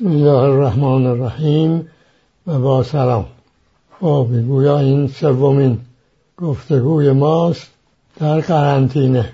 بسم 0.00 0.08
الله 0.08 0.30
الرحمن 0.30 1.06
الرحیم 1.06 1.88
و 2.46 2.58
با 2.58 2.82
سلام. 2.82 3.26
خب 4.00 4.26
گویا 4.48 4.78
این 4.78 5.08
سومین 5.08 5.78
گفتگوی 6.36 7.12
ماست 7.12 7.70
در 8.20 8.40
قرنطینه. 8.40 9.32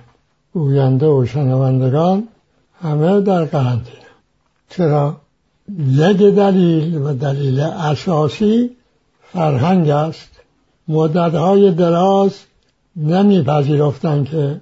گوینده 0.53 1.07
و 1.07 1.27
شنوندگان 1.27 2.29
همه 2.83 3.21
در 3.21 3.45
قرنطینه. 3.45 4.07
چرا؟ 4.71 5.17
یک 5.89 6.19
دلیل 6.19 6.97
و 6.97 7.15
دلیل 7.15 7.61
اساسی 7.61 8.71
فرهنگ 9.33 9.89
است. 9.89 10.31
مدتهای 10.89 11.71
دراز 11.71 12.35
نمیپذیرفتند 12.97 14.29
که 14.29 14.61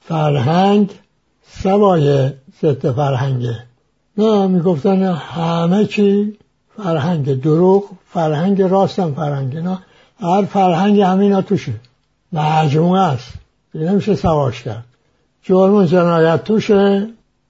فرهنگ 0.00 0.90
سوای 1.46 2.30
ضد 2.62 2.90
فرهنگه. 2.90 3.69
نه 4.18 4.46
می‌گفتن 4.46 5.02
همه 5.02 5.86
چی 5.86 6.36
فرهنگ 6.76 7.40
دروغ 7.40 7.84
فرهنگ 8.12 8.62
راستم 8.62 9.12
فرهنگ 9.14 9.56
نه. 9.56 9.78
هر 10.20 10.44
فرهنگ 10.44 11.00
همینا 11.00 11.42
توشه. 11.42 11.72
مجموعه 12.32 13.00
است. 13.00 13.32
نمیشه 13.74 14.14
سواش 14.14 14.62
کرد. 14.62 14.84
جرم 15.42 15.74
و 15.74 15.84
جنایت 15.84 16.44
توشه 16.44 17.08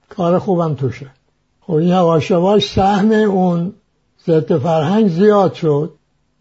کار 0.09 0.39
خوبم 0.39 0.73
توشه. 0.73 1.07
خب 1.61 1.73
این 1.73 1.89
یواش 1.89 2.73
سهم 2.73 3.11
اون 3.11 3.73
ضد 4.27 4.57
فرهنگ 4.57 5.07
زیاد 5.07 5.53
شد. 5.53 5.93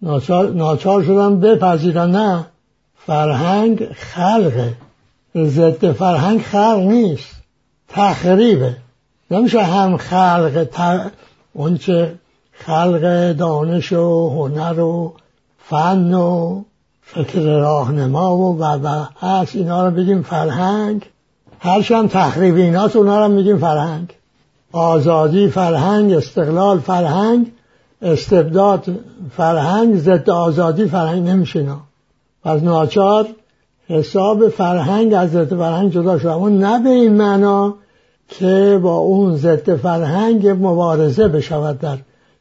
ناچار, 0.02 0.50
ناچار 0.50 1.02
شدن 1.02 1.40
بپذیرن 1.40 2.10
نه. 2.10 2.46
فرهنگ 3.06 3.92
خلقه. 3.92 4.74
ضد 5.36 5.92
فرهنگ 5.92 6.42
خلق 6.42 6.78
نیست. 6.78 7.34
تخریبه. 7.88 8.76
نمیشه 9.30 9.62
هم 9.62 9.96
خلق 9.96 10.68
ت... 10.72 11.10
اونچه 11.52 12.14
خلق 12.52 13.32
دانش 13.32 13.92
و 13.92 14.30
هنر 14.30 14.80
و 14.80 15.12
فن 15.58 16.14
و 16.14 16.62
فکر 17.02 17.40
راهنما 17.40 18.36
و 18.36 18.58
و 18.58 18.64
و 18.64 19.04
هست 19.20 19.56
اینا 19.56 19.88
رو 19.88 19.94
بگیم 19.94 20.22
فرهنگ. 20.22 21.06
هرچی 21.58 21.94
هم 21.94 22.08
تخریب 22.08 22.54
ایناست 22.54 22.96
اونا 22.96 23.26
رو 23.26 23.32
میگیم 23.32 23.58
فرهنگ. 23.58 24.14
آزادی 24.72 25.48
فرهنگ 25.48 26.12
استقلال 26.12 26.78
فرهنگ 26.78 27.52
استبداد 28.02 28.84
فرهنگ 29.36 29.96
ضد 29.96 30.30
آزادی 30.30 30.86
فرهنگ 30.86 31.28
نمیشه 31.28 31.58
اینا. 31.58 31.80
پس 32.44 32.62
ناچار 32.62 33.26
حساب 33.88 34.48
فرهنگ 34.48 35.14
از 35.14 35.30
ضد 35.30 35.56
فرهنگ 35.56 35.92
جدا 35.92 36.18
شد. 36.18 36.26
اما 36.26 36.48
نه 36.48 36.82
به 36.82 36.90
این 36.90 37.14
معنا 37.16 37.74
که 38.30 38.80
با 38.82 38.96
اون 38.96 39.36
ضد 39.36 39.76
فرهنگ 39.76 40.48
مبارزه 40.48 41.28
بشود 41.28 41.78
در 41.78 41.98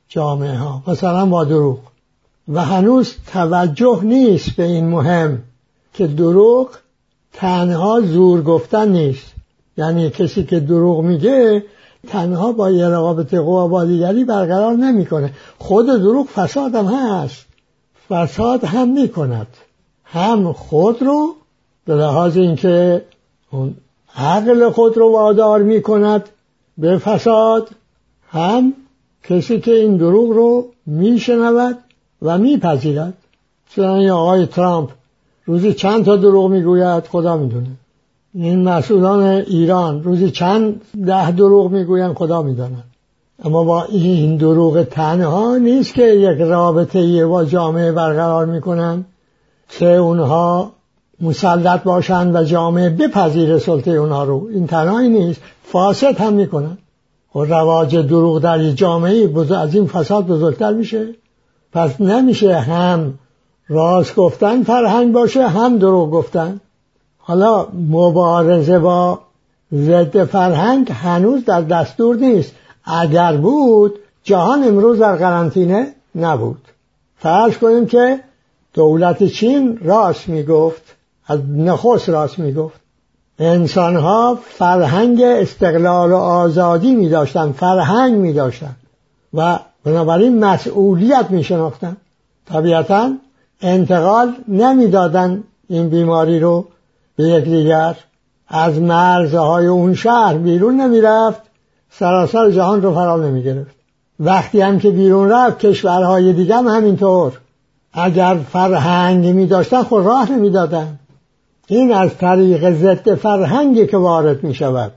جامعه 0.07 0.57
ها 0.57 0.83
مثلا 0.87 1.25
با 1.25 1.43
دروغ. 1.43 1.79
و 2.47 2.65
هنوز 2.65 3.15
توجه 3.27 3.99
نیست 4.03 4.49
به 4.51 4.63
این 4.63 4.87
مهم 4.87 5.43
که 5.93 6.07
دروغ 6.07 6.69
تنها 7.33 8.01
زور 8.01 8.41
گفتن 8.41 8.89
نیست. 8.89 9.33
یعنی 9.77 10.09
کسی 10.09 10.43
که 10.43 10.59
دروغ 10.59 11.01
میگه 11.03 11.63
تنها 12.07 12.51
با 12.51 12.71
یه 12.71 12.87
رقابت 12.87 13.33
قوا 13.33 13.67
با 13.67 13.85
دیگری 13.85 14.23
برقرار 14.23 14.73
نمی‌کنه. 14.73 15.33
خود 15.57 15.85
دروغ 15.85 16.27
فساد 16.27 16.75
هم 16.75 16.85
هست. 16.85 17.45
فساد 18.09 18.63
هم 18.63 18.89
می‌کند. 18.89 19.47
هم 20.03 20.53
خود 20.53 21.01
رو 21.01 21.35
به 21.85 21.95
لحاظ 21.95 22.37
اینکه 22.37 23.05
اون 23.51 23.75
عقل 24.19 24.69
خود 24.69 24.97
رو 24.97 25.11
وادار 25.11 25.63
می 25.63 25.81
کند 25.81 26.29
به 26.77 26.97
فساد 26.97 27.69
هم 28.29 28.73
کسی 29.23 29.59
که 29.59 29.71
این 29.71 29.97
دروغ 29.97 30.29
رو 30.29 30.65
میشنود 30.85 31.77
و 32.21 32.37
میپذیرد. 32.37 33.13
چون 33.69 34.09
آقای 34.09 34.45
ترامپ 34.45 34.89
روزی 35.45 35.73
چند 35.73 36.05
تا 36.05 36.15
دروغ 36.15 36.51
می‌گوید 36.51 37.03
خدا 37.03 37.37
می‌دونه. 37.37 37.69
این 38.33 38.63
مسئولان 38.63 39.23
ایران 39.23 40.03
روزی 40.03 40.31
چند 40.31 40.81
ده 41.05 41.31
دروغ 41.31 41.71
می‌گویند 41.71 42.15
خدا 42.15 42.41
می‌داند. 42.41 42.83
اما 43.43 43.63
با 43.63 43.83
این 43.83 44.37
دروغ 44.37 44.83
تنها 44.83 45.57
نیست 45.57 45.93
که 45.93 46.03
یک 46.03 46.39
رابطه 46.39 47.25
با 47.25 47.45
جامعه 47.45 47.91
برقرار 47.91 48.45
می‌کنن 48.45 49.05
که 49.69 49.95
اونها 49.95 50.71
مسلط 51.21 51.83
باشند 51.83 52.35
و 52.35 52.43
جامعه 52.43 52.89
بپذیره 52.89 53.59
سلطه 53.59 53.91
اونها 53.91 54.23
رو. 54.23 54.47
این 54.53 54.67
تنهایی 54.67 55.09
نیست. 55.09 55.41
فاسد 55.63 56.17
هم 56.21 56.33
می‌کنن. 56.33 56.77
و 57.35 57.39
خب 57.39 57.53
رواج 57.53 57.95
دروغ 57.95 58.39
در 58.39 58.69
جامعه 58.71 59.29
از 59.57 59.75
این 59.75 59.87
فساد 59.87 60.27
بزرگتر 60.27 60.73
میشه؟ 60.73 61.07
پس 61.73 62.01
نمیشه 62.01 62.55
هم 62.59 63.13
راست 63.67 64.15
گفتن 64.15 64.63
فرهنگ 64.63 65.13
باشه 65.13 65.47
هم 65.47 65.77
دروغ 65.77 66.11
گفتن. 66.11 66.61
حالا 67.17 67.67
مبارزه 67.89 68.79
با 68.79 69.19
ضد 69.73 70.23
فرهنگ 70.23 70.91
هنوز 70.91 71.45
در 71.45 71.61
دستور 71.61 72.15
نیست. 72.15 72.55
اگر 72.83 73.37
بود 73.37 73.99
جهان 74.23 74.63
امروز 74.63 74.99
در 74.99 75.15
قرنطینه 75.15 75.93
نبود. 76.15 76.61
فرض 77.17 77.57
کنیم 77.57 77.85
که 77.85 78.19
دولت 78.73 79.23
چین 79.23 79.79
راست 79.83 80.29
می‌گفت. 80.29 80.88
از 81.29 81.39
نخست 81.49 82.09
راست 82.09 82.39
می‌گفت. 82.39 82.79
انسان 83.39 83.95
ها 83.95 84.39
فرهنگ 84.43 85.21
استقلال 85.21 86.11
و 86.11 86.15
آزادی 86.15 86.95
می 86.95 87.09
داشتن 87.09 87.51
فرهنگ 87.51 88.13
می 88.13 88.33
داشتن 88.33 88.75
و 89.33 89.59
بنابراین 89.83 90.39
مسئولیت 90.45 91.25
می 91.29 91.43
شناختن 91.43 91.97
طبیعتا 92.45 93.11
انتقال 93.61 94.33
نمی‌دادن 94.47 95.43
این 95.67 95.89
بیماری 95.89 96.39
رو 96.39 96.65
به 97.15 97.23
یکدیگر 97.23 97.95
از 98.47 98.79
مرزهای 98.79 99.67
اون 99.67 99.93
شهر 99.93 100.33
بیرون 100.33 100.81
نمی‌رفت 100.81 101.41
سراسر 101.91 102.51
جهان 102.51 102.81
رو 102.81 102.93
فرا 102.93 103.17
نمی 103.17 103.43
گرفت 103.43 103.75
وقتی 104.19 104.61
هم 104.61 104.79
که 104.79 104.91
بیرون 104.91 105.29
رفت 105.29 105.59
کشورهای 105.59 106.33
دیگه 106.33 106.55
هم 106.55 106.67
همینطور. 106.67 107.39
اگر 107.93 108.37
فرهنگ 108.51 109.25
می 109.25 109.45
داشتن 109.45 109.83
خود 109.83 110.05
راه 110.05 110.31
نمی‌دادن. 110.31 110.99
این 111.71 111.93
از 111.93 112.17
طریق 112.17 112.71
ضد 112.71 113.15
فرهنگی 113.15 113.87
که 113.87 113.97
وارد 113.97 114.43
می 114.43 114.53
شود 114.53 114.91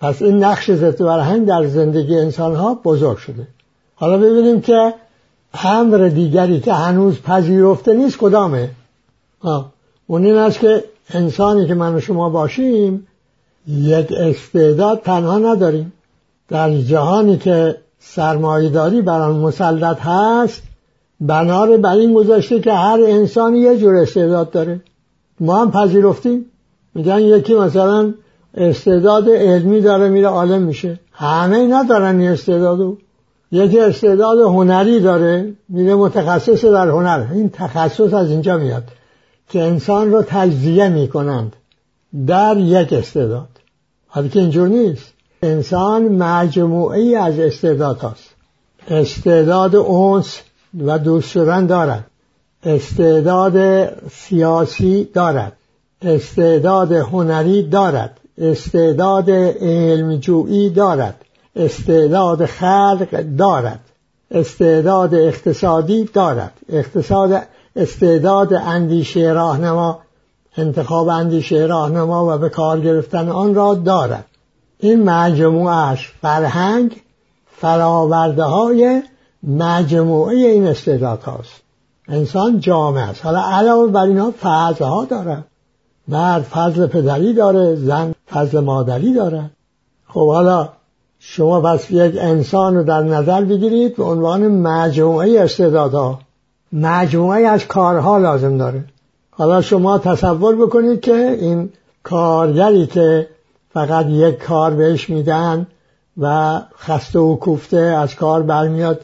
پس 0.00 0.22
این 0.22 0.44
نقش 0.44 0.70
ضد 0.70 0.96
فرهنگ 0.96 1.46
در 1.46 1.66
زندگی 1.66 2.18
انسان 2.18 2.54
ها 2.54 2.74
بزرگ 2.74 3.16
شده. 3.16 3.46
حالا 3.94 4.18
ببینیم 4.18 4.60
که 4.60 4.94
امر 5.64 6.08
دیگری 6.08 6.60
که 6.60 6.72
هنوز 6.72 7.20
پذیرفته 7.20 7.94
نیست 7.94 8.18
کدامه؟ 8.18 8.70
اون 10.06 10.24
این 10.24 10.36
است 10.36 10.58
که 10.58 10.84
انسانی 11.10 11.66
که 11.66 11.74
من 11.74 11.94
و 11.94 12.00
شما 12.00 12.28
باشیم 12.28 13.06
یک 13.66 14.12
استعداد 14.12 15.00
تنها 15.00 15.38
نداریم. 15.38 15.92
در 16.48 16.78
جهانی 16.78 17.36
که 17.36 17.76
سرمایهداری 17.98 19.02
بر 19.02 19.20
آن 19.20 19.36
مسلط 19.36 19.98
هست 20.00 20.62
بنار 21.20 21.76
بر 21.76 21.96
این 21.96 22.14
گذاشته 22.14 22.60
که 22.60 22.72
هر 22.72 23.00
انسانی 23.06 23.58
یه 23.58 23.78
جور 23.78 23.96
استعداد 23.96 24.50
داره. 24.50 24.80
ما 25.42 25.60
هم 25.60 25.70
پذیرفتیم. 25.70 26.44
میگن 26.94 27.18
یکی 27.18 27.54
مثلا 27.54 28.14
استعداد 28.54 29.28
علمی 29.28 29.80
داره 29.80 30.08
میره 30.08 30.28
عالم 30.28 30.62
میشه. 30.62 31.00
همه 31.12 31.66
ندارن 31.66 32.20
این 32.20 32.30
استعدادو 32.30 32.98
یکی 33.52 33.80
استعداد 33.80 34.38
هنری 34.38 35.00
داره 35.00 35.52
میره 35.68 35.94
متخصص 35.94 36.64
در 36.64 36.88
هنر. 36.88 37.26
این 37.32 37.50
تخصص 37.50 38.14
از 38.14 38.30
اینجا 38.30 38.56
میاد 38.58 38.84
که 39.48 39.62
انسان 39.62 40.12
رو 40.12 40.22
تجزیه 40.26 40.88
می‌کنند 40.88 41.56
در 42.26 42.56
یک 42.56 42.92
استعداد. 42.92 43.48
حالی 44.06 44.28
که 44.28 44.40
اینجور 44.40 44.68
نیست. 44.68 45.12
انسان 45.42 46.02
مجموعی 46.02 47.14
از 47.14 47.38
استعداد 47.38 47.98
هاست 47.98 48.30
استعداد 48.88 49.76
اونس 49.76 50.40
و 50.86 50.98
دوست 50.98 51.28
شدن 51.28 51.66
دارد 51.66 52.06
استعداد 52.64 53.88
سیاسی 54.08 55.04
دارد. 55.14 55.52
استعداد 56.02 56.92
هنری 56.92 57.62
دارد. 57.62 58.20
استعداد 58.38 59.30
علمجویی 59.60 60.70
دارد. 60.70 61.14
استعداد 61.56 62.46
خلق 62.46 63.22
دارد. 63.38 63.80
استعداد 64.30 65.14
اقتصادی 65.14 66.04
دارد. 66.04 66.52
اقتصاد 66.68 67.42
استعداد 67.76 68.54
اندیشه 68.54 69.32
راهنما 69.32 69.98
انتخاب 70.56 71.08
اندیشه 71.08 71.66
راهنما 71.66 72.34
و 72.34 72.38
به 72.38 72.48
کار 72.48 72.80
گرفتن 72.80 73.28
آن 73.28 73.54
را 73.54 73.74
دارد. 73.74 74.24
این 74.78 75.02
مجموعش 75.02 76.12
فرهنگ 76.20 77.02
فراورده 77.56 78.42
های 78.42 79.02
مجموعه 79.42 80.36
این 80.36 80.66
استعداد 80.66 81.22
هاست 81.22 81.61
انسان 82.12 82.60
جامعه 82.60 83.02
است. 83.02 83.24
حالا 83.24 83.40
علاوه 83.40 83.92
بر 83.92 84.02
اینها 84.02 84.32
فضل 84.42 84.84
ها 84.84 85.04
دارد 85.04 85.44
مرد 86.08 86.42
فضل 86.42 86.86
پدری 86.86 87.32
داره 87.32 87.74
زن 87.74 88.14
فضل 88.30 88.60
مادری 88.60 89.14
داره. 89.14 89.50
خب 90.08 90.26
حالا 90.26 90.68
شما 91.18 91.60
پس 91.60 91.90
یک 91.90 92.14
انسان 92.18 92.76
رو 92.76 92.82
در 92.82 93.02
نظر 93.02 93.44
بگیرید 93.44 93.96
به 93.96 94.04
عنوان 94.04 94.48
مجموعه 94.48 95.40
استعدادها. 95.40 96.18
مجموعه 96.72 97.46
از 97.46 97.66
کارها 97.66 98.18
لازم 98.18 98.58
داره. 98.58 98.84
حالا 99.30 99.60
شما 99.60 99.98
تصور 99.98 100.56
بکنید 100.56 101.00
که 101.00 101.38
این 101.40 101.70
کارگری 102.02 102.86
که 102.86 103.28
فقط 103.72 104.06
یک 104.06 104.38
کار 104.38 104.70
بهش 104.70 105.10
میدن 105.10 105.66
و 106.20 106.60
خسته 106.78 107.18
و 107.18 107.36
کوفته 107.36 107.76
از 107.76 108.14
کار 108.14 108.42
برمیاد 108.42 109.00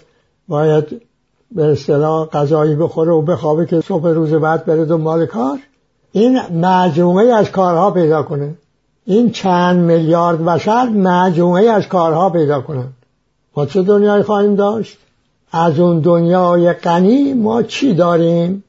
باید 0.49 1.08
به 1.53 1.65
اصطلاح 1.65 2.29
غذایی 2.29 2.75
بخوره 2.75 3.13
و 3.13 3.23
بخوابه 3.23 3.67
که 3.67 3.81
صبح 3.81 4.09
روز 4.09 4.35
بعد 4.35 4.65
بره 4.65 4.85
دنبال 4.85 5.27
کار. 5.27 5.59
این 6.13 6.41
مجموعه 6.41 7.33
از 7.35 7.51
کارها 7.51 7.91
پیدا 7.91 8.23
کنه. 8.23 8.55
این 9.05 9.31
چند 9.31 9.77
میلیارد 9.77 10.45
بشر 10.45 10.89
مجموعه 10.89 11.71
از 11.71 11.89
کارها 11.89 12.31
پیدا 12.31 12.61
کنند 12.61 12.93
ما 13.57 13.67
چه 13.67 13.83
دنیای 13.83 14.23
خواهیم 14.23 14.55
داشت؟ 14.55 14.99
از 15.53 15.79
اون 15.79 16.01
دنیای 16.01 16.73
غنی 16.73 17.35
ما 17.35 17.63
چی 17.63 17.95
داریم؟ 17.95 18.65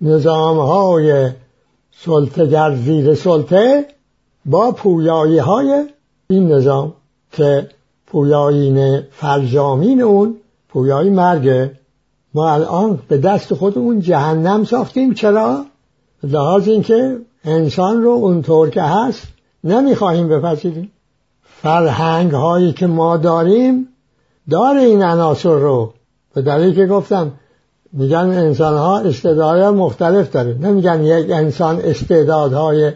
نظام 0.00 0.58
های 0.58 1.30
سلطگر 2.00 2.76
زیر 2.76 3.14
سلطه 3.14 3.86
با 4.46 4.72
پویایی 4.72 5.38
های 5.38 5.84
این 6.28 6.52
نظام 6.52 6.92
که 7.32 7.68
پویایین 8.06 9.00
فرجامین 9.00 10.02
اون 10.02 10.36
پویایی 10.68 11.10
مرگه 11.10 11.70
ما 12.34 12.52
الان 12.52 12.98
به 13.08 13.18
دست 13.18 13.54
خودمون 13.54 14.00
جهنم 14.00 14.64
ساختیم. 14.64 15.14
چرا؟ 15.14 15.64
لحاظ 16.22 16.68
اینکه 16.68 17.18
انسان 17.44 18.02
رو 18.02 18.10
اونطور 18.10 18.70
که 18.70 18.82
هست 18.82 19.22
نمی‌خواهیم 19.64 20.28
بپذیریم. 20.28 20.90
فرهنگ 21.42 22.32
هایی 22.32 22.72
که 22.72 22.86
ما 22.86 23.16
داریم 23.16 23.88
داره 24.50 24.80
این 24.80 25.02
عناصر 25.02 25.58
رو. 25.58 25.92
به 26.34 26.42
دلیل 26.42 26.74
که 26.74 26.86
گفتم 26.86 27.32
میگن 27.92 28.16
انسان 28.16 28.78
ها 28.78 28.98
استعدادهای 28.98 29.70
مختلف 29.70 30.30
داره. 30.30 30.58
نمیگن 30.60 31.04
یک 31.04 31.30
انسان 31.30 31.80
استعدادهای 31.80 32.92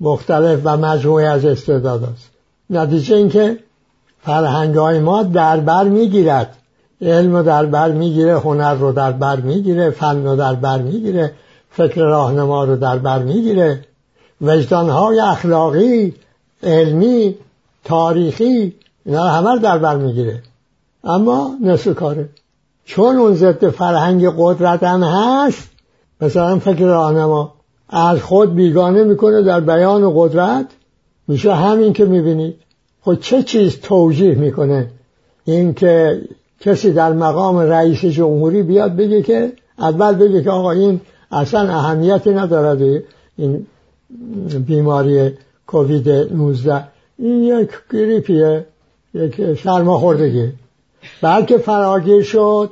مختلف 0.00 0.60
و 0.64 0.76
مجموعه 0.76 1.26
از 1.26 1.44
استعداد 1.44 2.04
است 2.04 2.30
نتیجه 2.70 3.16
اینکه 3.16 3.58
فرهنگ 4.22 4.74
های 4.74 4.98
ما 4.98 5.22
در 5.22 5.60
بر 5.60 5.84
می‌گیرد. 5.84 6.56
علم 7.02 7.36
رو 7.36 7.42
در 7.42 7.66
بر 7.66 7.92
می‌گیره 7.92 8.38
هنر 8.38 8.74
رو 8.74 8.92
در 8.92 9.12
بر 9.12 9.40
می‌گیره 9.40 9.90
فن 9.90 10.24
رو 10.26 10.36
در 10.36 10.54
بر 10.54 10.82
می‌گیره 10.82 11.32
فکر 11.70 12.00
راهنما 12.00 12.64
رو 12.64 12.76
در 12.76 12.98
بر 12.98 13.22
می‌گیره. 13.22 13.80
وجدان 14.40 14.88
های 14.90 15.20
اخلاقی 15.20 16.14
علمی 16.62 17.34
تاریخی 17.84 18.74
اینا 19.04 19.24
رو 19.24 19.30
همه 19.30 19.58
در 19.58 19.78
بر 19.78 19.96
می‌گیره. 19.96 20.42
اما 21.04 21.56
نصف 21.62 21.94
کاره 21.94 22.28
چون 22.84 23.16
اون 23.16 23.34
ضد 23.34 23.68
فرهنگ 23.70 24.28
قدرت 24.38 24.82
هم 24.82 25.02
هست 25.02 25.70
مثلا 26.20 26.58
فکر 26.58 26.84
راهنما 26.84 27.54
از 27.88 28.22
خود 28.22 28.54
بیگانه 28.54 29.04
می‌کنه 29.04 29.42
در 29.42 29.60
بیان 29.60 30.12
قدرت 30.14 30.66
میشه 31.28 31.54
همین 31.54 31.92
که 31.92 32.04
می‌بینید. 32.04 32.56
خود 33.00 33.20
چه 33.20 33.42
چیز 33.42 33.80
توجیه 33.80 34.34
می‌کنه؟ 34.34 34.90
این 35.44 35.74
که 35.74 36.22
کسی 36.60 36.92
در 36.92 37.12
مقام 37.12 37.58
رئیس 37.58 38.04
جمهوری 38.04 38.62
بیاد 38.62 38.96
بگه 38.96 39.22
که 39.22 39.52
اول 39.78 40.14
بگه 40.14 40.42
که 40.42 40.50
آقا 40.50 40.70
این 40.70 41.00
اصلا 41.30 41.60
اهمیتی 41.60 42.30
ندارد 42.30 43.02
این 43.36 43.66
بیماری 44.66 45.30
کووید 45.66 46.08
19 46.08 46.84
این 47.18 47.42
یک 47.42 47.70
گریپیه 47.92 48.66
یک 49.14 49.60
سرماخوردگی. 49.60 50.52
بلکه 51.22 51.58
فراگیر 51.58 52.22
شد 52.22 52.70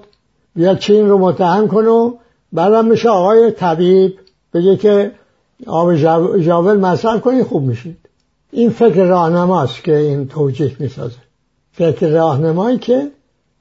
بیا 0.57 0.75
چین 0.75 1.09
رو 1.09 1.19
متهم 1.19 1.69
کنه 1.69 1.89
و 1.89 2.13
بعدم 2.53 2.85
میشه 2.85 3.09
آقای 3.09 3.51
طبیب 3.51 4.19
بگه 4.55 4.77
که 4.77 5.11
آب 5.67 5.95
جاول 6.41 6.77
مصرف 6.77 7.21
کنی 7.21 7.43
خوب 7.43 7.63
میشید 7.63 7.97
این 8.53 8.71
فکر 8.71 9.05
راهنماست 9.05 9.85
که 9.85 9.97
این 9.97 10.29
توجیه 10.29 10.77
می‌سازه. 10.79 11.17
فکر 11.73 12.09
راهنمایی 12.09 12.79
که 12.79 13.11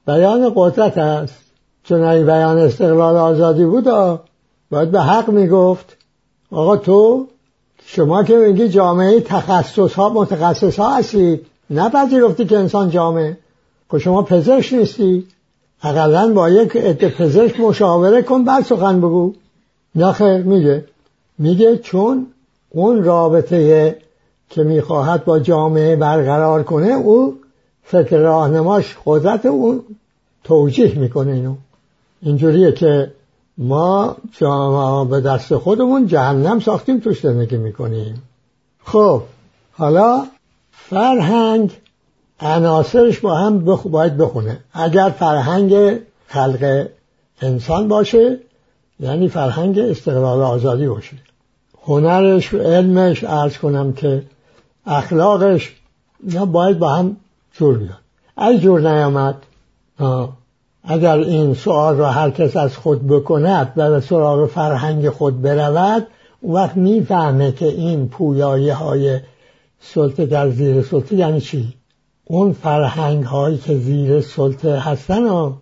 بیان 0.06 0.52
قدرت 0.54 0.98
است. 0.98 1.34
چون 1.84 2.02
این 2.02 2.26
بیان 2.26 2.58
استقلال 2.58 3.16
آزادی 3.16 3.64
بود 3.64 3.84
باید 4.70 4.90
به 4.90 5.00
حق 5.00 5.30
می‌گفت. 5.30 5.96
آقا 6.50 6.76
تو 6.76 7.26
شما 7.86 8.24
که 8.24 8.36
میگی 8.36 8.68
جامعه 8.68 9.20
تخصص 9.20 9.94
ها 9.94 10.08
متخصص 10.08 10.78
ها 10.78 10.96
هستید 10.96 11.46
نپذیرفتی 11.70 12.44
که 12.44 12.58
انسان 12.58 12.90
جامعه. 12.90 13.36
خب 13.88 13.98
شما 13.98 14.22
پزشک 14.22 14.72
نیستی. 14.74 15.26
اقلا 15.82 16.32
با 16.34 16.50
یک 16.50 16.76
عده 16.76 17.08
پزشک 17.08 17.60
مشاوره 17.60 18.22
کن 18.22 18.44
بعد 18.44 18.64
سخن 18.64 18.98
بگو. 18.98 19.32
نه 19.94 20.38
میگه. 20.38 20.84
میگه 21.38 21.76
چون 21.76 22.26
اون 22.70 23.04
رابطه 23.04 23.98
که 24.50 24.62
می‌خواهد 24.62 25.24
با 25.24 25.38
جامعه 25.38 25.96
برقرار 25.96 26.62
کنه 26.62 26.88
او 26.88 27.34
فکر 27.84 28.16
راهنماش 28.16 28.96
قدرت 29.04 29.46
اون 29.46 29.82
توجیه 30.44 30.98
می‌کنه 30.98 31.32
اینو. 31.32 31.54
اینجوریه 32.22 32.72
که 32.72 33.12
ما 33.58 34.16
جامعه 34.32 35.10
به 35.10 35.20
دست 35.20 35.56
خودمون 35.56 36.06
جهنم 36.06 36.60
ساختیم 36.60 37.00
توش 37.00 37.20
زندگی 37.20 37.56
می‌کنیم. 37.56 38.22
خب 38.84 39.22
حالا 39.72 40.24
فرهنگ 40.72 41.70
عناصرش 42.40 43.20
با 43.20 43.34
هم 43.34 43.64
بخ... 43.64 43.86
باید 43.86 44.16
بخونه. 44.16 44.58
اگر 44.72 45.14
فرهنگ 45.18 45.98
خلق 46.28 46.86
انسان 47.42 47.88
باشه 47.88 48.38
یعنی 49.00 49.28
فرهنگ 49.28 49.78
استقلال 49.78 50.42
آزادی 50.42 50.86
باشه. 50.86 51.16
هنرش 51.86 52.54
علمش 52.54 53.24
ارز 53.24 53.58
کنم 53.58 53.92
که 53.92 54.22
اخلاقش 54.86 55.72
اینا 56.26 56.46
باید 56.46 56.78
با 56.78 56.88
هم 56.88 57.16
جور 57.54 57.78
بیاد 57.78 57.98
از 58.36 58.60
جور 58.60 58.80
نیامد 58.80 59.36
اگر 60.84 61.18
این 61.18 61.54
سوال 61.54 61.96
را 61.96 62.10
هر 62.10 62.30
کس 62.30 62.56
از 62.56 62.76
خود 62.76 63.06
بکند 63.06 63.72
و 63.76 63.90
به 63.90 64.00
سراغ 64.00 64.46
فرهنگ 64.48 65.08
خود 65.10 65.42
برود 65.42 66.06
اون 66.40 66.54
وقت 66.54 66.76
می‌فهمه 66.76 67.52
که 67.52 67.66
این 67.66 68.08
پویایی 68.08 68.70
های 68.70 69.20
سلطه 69.80 70.26
در 70.26 70.50
زیر 70.50 70.82
سلطه 70.82 71.16
یعنی 71.16 71.40
چی؟ 71.40 71.74
اون 72.24 72.52
فرهنگ 72.52 73.24
هایی 73.24 73.58
که 73.58 73.76
زیر 73.76 74.20
سلطه 74.20 74.78
هستن 74.78 75.52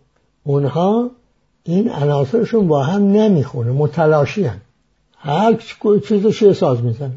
اونها 0.44 1.10
این 1.64 1.90
عناصرشون 1.90 2.68
با 2.68 2.82
هم 2.82 3.02
نمی‌خونه 3.02 3.72
متلاشی 3.72 4.44
هم. 4.44 4.60
هر 5.16 5.56
چیزش 6.08 6.52
ساز 6.52 6.82
می‌زنه. 6.82 7.14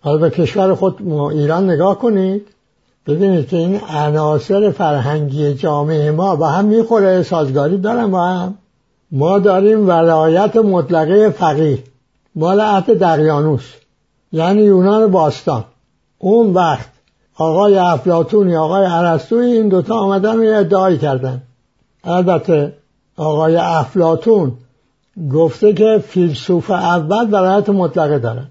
حالا 0.00 0.18
به 0.18 0.30
کشور 0.30 0.74
خود 0.74 1.12
ایران 1.12 1.70
نگاه 1.70 1.98
کنید. 1.98 2.46
ببینید 3.08 3.48
که 3.48 3.56
این 3.56 3.80
عناصر 3.88 4.70
فرهنگی 4.70 5.54
جامعه 5.54 6.10
ما 6.10 6.36
با 6.36 6.48
هم 6.48 6.64
می‌خوره 6.64 7.22
سازگاری 7.22 7.78
دارن 7.78 8.10
با 8.10 8.24
هم. 8.24 8.54
ما 9.12 9.38
داریم 9.38 9.88
ولایت 9.88 10.56
مطلقه 10.56 11.30
فقیه. 11.30 11.78
مال 12.34 12.60
عهد 12.60 12.98
دقیانوس 12.98 13.74
یعنی 14.32 14.62
یونان 14.62 15.10
باستان. 15.10 15.64
اون 16.18 16.54
وقت 16.54 16.88
آقای 17.36 17.78
افلاتونی 17.78 18.56
آقای 18.56 18.84
عرستوی 18.84 19.46
این 19.46 19.68
دوتا 19.68 19.94
آمدن 19.94 20.38
و 20.38 20.58
ادعای 20.58 20.98
کردن. 20.98 21.42
البته 22.04 22.72
آقای 23.16 23.56
افلاتون 23.56 24.52
گفته 25.32 25.72
که 25.72 26.04
فیلسوف 26.08 26.70
اول 26.70 27.34
ولایت 27.34 27.68
مطلقه 27.68 28.18
دارن. 28.18 28.46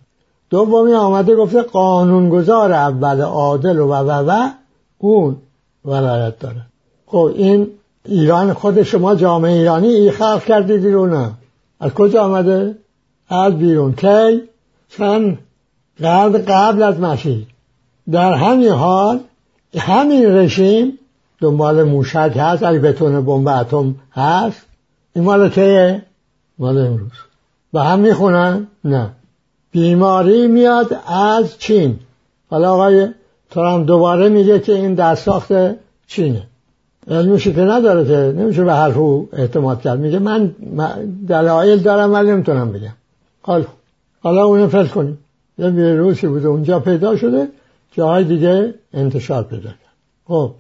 دومی 0.50 0.94
آمده 0.94 1.36
گفته 1.36 1.62
قانونگذار 1.62 2.72
اول 2.72 3.22
عادل 3.22 3.80
و 3.80 3.88
و 3.88 4.12
و 4.12 4.50
اون 4.98 5.36
ولایت 5.86 6.40
داره 6.40 6.62
خب 7.06 7.32
این 7.36 7.68
ایران 8.06 8.54
خود 8.54 8.84
شما 8.84 9.16
جامعه 9.16 9.52
ایرانی 9.52 9.88
ای 9.88 10.12
خلق 10.12 10.44
کردید 10.44 10.86
نه 10.88 11.32
از 11.80 11.94
کجا 11.94 12.24
آمده؟ 12.24 12.76
از 13.30 13.58
بیرون 13.58 13.94
کی؟ 13.94 14.42
چند 14.90 15.38
قرن 16.00 16.32
قبل 16.32 16.84
از 16.84 17.00
مسیح 17.00 17.48
در 18.12 18.34
همین 18.34 18.72
حال 18.72 19.20
همین 19.78 20.26
رژیم 20.26 21.00
دنبال 21.40 21.84
موشک 21.84 22.34
هست 22.36 22.64
اگه 22.64 22.80
بتونه 22.80 23.22
بمب 23.22 23.48
اتم 23.48 23.96
هست 24.12 24.66
این 25.16 25.24
مال 25.24 25.50
کیه؟ 25.50 26.04
مال 26.60 26.78
امروز 26.78 27.12
و 27.74 27.80
هم 27.84 28.00
می‌خونن؟ 28.00 28.68
نه 28.84 29.10
بیماری 29.72 30.48
میاد 30.48 31.00
از 31.08 31.58
چین. 31.58 32.00
حالا 32.50 32.74
آقای 32.74 33.08
ترام 33.50 33.84
دوباره 33.84 34.30
میگه 34.30 34.60
که 34.60 34.74
این 34.74 34.94
در 34.94 35.16
ساخت 35.16 35.52
چینه 36.08 36.44
علمشی 37.08 37.54
که 37.54 37.62
نداره 37.62 38.06
که 38.06 38.34
نمیشه 38.38 38.64
به 38.64 38.74
حرف 38.74 38.98
او 38.98 39.30
اعتماد 39.34 39.82
کرد. 39.82 40.00
میگه 40.00 40.20
من 40.20 40.56
دلایل 41.28 41.80
دارم 41.80 42.14
ولی 42.14 42.32
نمی‌تونم 42.32 42.72
بگم. 42.72 42.94
حالا 43.42 43.66
حالا 44.22 44.46
اونو 44.46 44.68
فل 44.68 44.88
کنیم. 44.88 45.18
یه 45.58 45.70
ویروسی 45.70 46.28
بوده 46.28 46.48
اونجا 46.48 46.80
پیدا 46.80 47.18
شده 47.18 47.48
جاهای 47.92 48.24
دیگه 48.24 48.74
انتشار 48.94 49.44
پیدا 49.44 49.70
کرد. 49.70 49.94
خب 50.28 50.52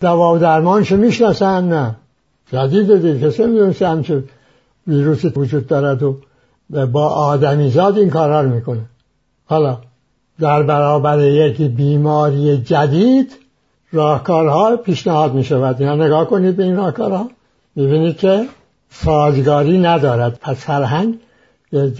دوا 0.00 0.34
و 0.34 0.38
درمانشو 0.38 0.96
می‌شناسن؟ 0.96 1.68
نه. 1.68 1.96
جدید 2.52 3.02
دید 3.02 3.22
کسی 3.22 3.46
می‌دونسته 3.46 3.88
همچه 3.88 4.22
ویروسی 4.86 5.28
وجود 5.28 5.66
دارد 5.66 6.02
و 6.02 6.16
با 6.70 7.08
آدمیزاد 7.08 7.98
این 7.98 8.10
کارا 8.10 8.40
رو 8.40 8.48
می‌کنه. 8.48 8.82
حالا 9.46 9.78
در 10.40 10.62
برابر 10.62 11.20
یک 11.20 11.62
بیماری 11.62 12.58
جدید 12.58 13.32
راهکارها 13.92 14.76
پیشنهاد 14.76 15.34
می 15.34 15.44
شود 15.44 15.82
نگاه 15.82 16.26
کنید 16.26 16.56
به 16.56 16.64
این 16.64 16.76
راهکارها. 16.76 17.30
می‌بینید 17.76 18.16
که 18.16 18.46
سازگاری 18.90 19.78
ندارد. 19.78 20.38
پس 20.40 20.56
فرهنگ 20.56 21.18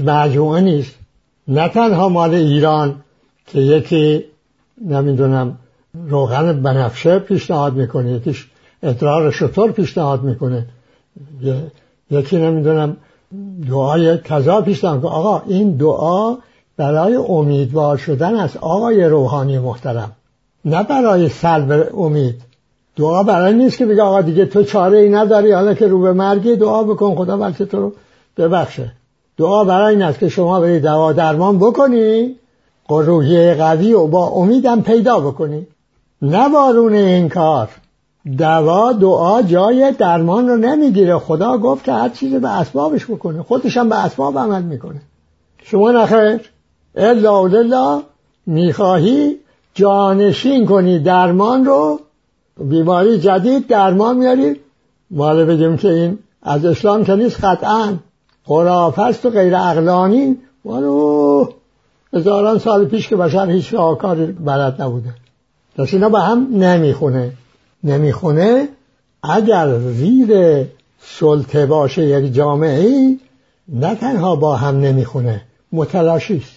مجموعه 0.04 0.60
نیست. 0.60 0.94
نه 1.48 1.68
تنها 1.68 2.08
مال 2.08 2.34
ایران 2.34 2.94
که 3.46 3.58
یکی 3.58 4.24
نمی‌دونم 4.84 5.58
روغن 6.08 6.62
بنفشه 6.62 7.18
پیشنهاد 7.18 7.74
می‌کنه 7.74 8.12
یکیش 8.12 8.46
ادرار 8.82 9.30
شطور 9.30 9.72
پیشنهاد 9.72 10.22
می‌کنه. 10.22 10.66
یکی 12.10 12.36
نمی‌دونم 12.36 12.96
دعای 13.68 14.18
کذا 14.18 14.60
پیشنهاد 14.60 15.00
کنه 15.02 15.10
آقا 15.10 15.42
این 15.46 15.76
دعا 15.76 16.36
برای 16.76 17.16
امیدوار 17.16 17.96
شدن 17.96 18.34
از 18.34 18.56
آقای 18.56 19.04
روحانی 19.04 19.58
محترم 19.58 20.12
نه 20.64 20.82
برای 20.82 21.28
سلب 21.28 21.98
امید. 21.98 22.42
دعا 22.96 23.22
برای 23.22 23.54
نیست 23.54 23.78
که 23.78 23.86
بگه 23.86 24.02
آقا 24.02 24.22
دیگه 24.22 24.46
تو 24.46 24.62
چاره 24.62 24.98
ای 24.98 25.08
نداری 25.08 25.52
حالا 25.52 25.74
که 25.74 25.86
رو 25.86 26.00
به 26.00 26.12
مرگی 26.12 26.56
دعا 26.56 26.82
بکن 26.82 27.14
خدا 27.14 27.36
بلکه 27.36 27.64
تو 27.64 27.80
رو 27.80 27.92
ببخشه. 28.36 28.92
دعا 29.38 29.64
برای 29.64 29.94
این 29.94 30.02
است 30.02 30.18
که 30.18 30.28
شما 30.28 30.60
برید 30.60 30.82
دوا 30.82 31.12
درمان 31.12 31.58
بکنی 31.58 32.36
روحیه 32.88 33.54
قوی 33.54 33.92
و 33.92 34.06
با 34.06 34.26
امیدم 34.26 34.82
پیدا 34.82 35.20
بکنی. 35.20 35.66
نه 36.22 36.48
بارون 36.48 36.92
این 36.92 37.28
کار. 37.28 37.68
دوا 38.38 38.92
دعا 38.92 39.42
جای 39.42 39.92
درمان 39.98 40.48
رو 40.48 40.56
نمی‌گیره. 40.56 41.18
خدا 41.18 41.58
گفت 41.58 41.84
که 41.84 41.92
هر 41.92 42.08
چیزی 42.08 42.38
به 42.38 42.48
اسبابش 42.48 43.06
بکنه. 43.06 43.42
خودش 43.42 43.76
هم 43.76 43.88
به 43.88 44.04
اسباب 44.04 44.38
عمل 44.38 44.62
می‌کنه. 44.62 45.00
شما 45.62 45.90
نخیر؟ 45.92 46.40
الا 46.94 47.38
الا 47.38 48.02
می‌خواهی 48.46 49.36
جانشین 49.74 50.66
کنی. 50.66 50.98
درمان 50.98 51.64
رو 51.64 52.00
بیماری 52.60 53.18
جدید 53.18 53.66
درمان 53.66 54.16
میاری. 54.16 54.56
ماله 55.10 55.44
بگیم 55.44 55.76
که 55.76 55.88
این 55.88 56.18
از 56.42 56.64
اسلام 56.64 57.04
که 57.04 57.14
نیست 57.14 57.44
قطعا 57.44 57.94
خرافست 58.44 59.26
و 59.26 59.30
غیر 59.30 59.56
اقلانی 59.56 60.36
مالو 60.64 61.48
هزاران 62.12 62.58
سال 62.58 62.84
پیش 62.84 63.08
که 63.08 63.16
بشر 63.16 63.50
هیچ 63.50 63.74
کاری 63.74 64.26
بلد 64.26 64.82
نبوده. 64.82 65.14
پس 65.78 65.94
اینا 65.94 66.08
به 66.08 66.20
هم 66.20 66.48
نمی‌خونه. 66.50 67.32
نمی‌خونه. 67.84 68.68
اگر 69.22 69.78
زیر 69.78 70.64
سلطه 71.00 71.66
باشه 71.66 72.02
یک 72.02 72.34
جامعه 72.34 72.86
ای 72.86 73.18
نه 73.68 73.94
تنها 73.94 74.36
با 74.36 74.56
هم 74.56 74.80
نمی‌خونه 74.80 75.40
متلاشیست 75.72 76.56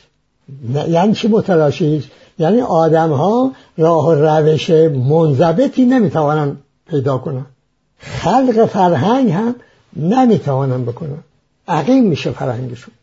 یعنی 0.88 1.14
چی 1.14 1.28
متلاشیست 1.28 2.08
یعنی 2.40 2.62
آدم 2.62 3.10
ها 3.12 3.52
راه 3.78 4.08
و 4.08 4.12
روش 4.12 4.70
منضبطی 5.10 5.86
نمی‌توانن 5.86 6.58
پیدا 6.90 7.18
کنن. 7.18 7.46
خلق 8.00 8.66
فرهنگ 8.66 9.32
هم 9.32 9.56
نمی‌توانن 9.96 10.86
بکنن. 10.86 11.24
عقیم 11.68 12.04
میشه 12.04 12.32
فرهنگشون. 12.32 12.94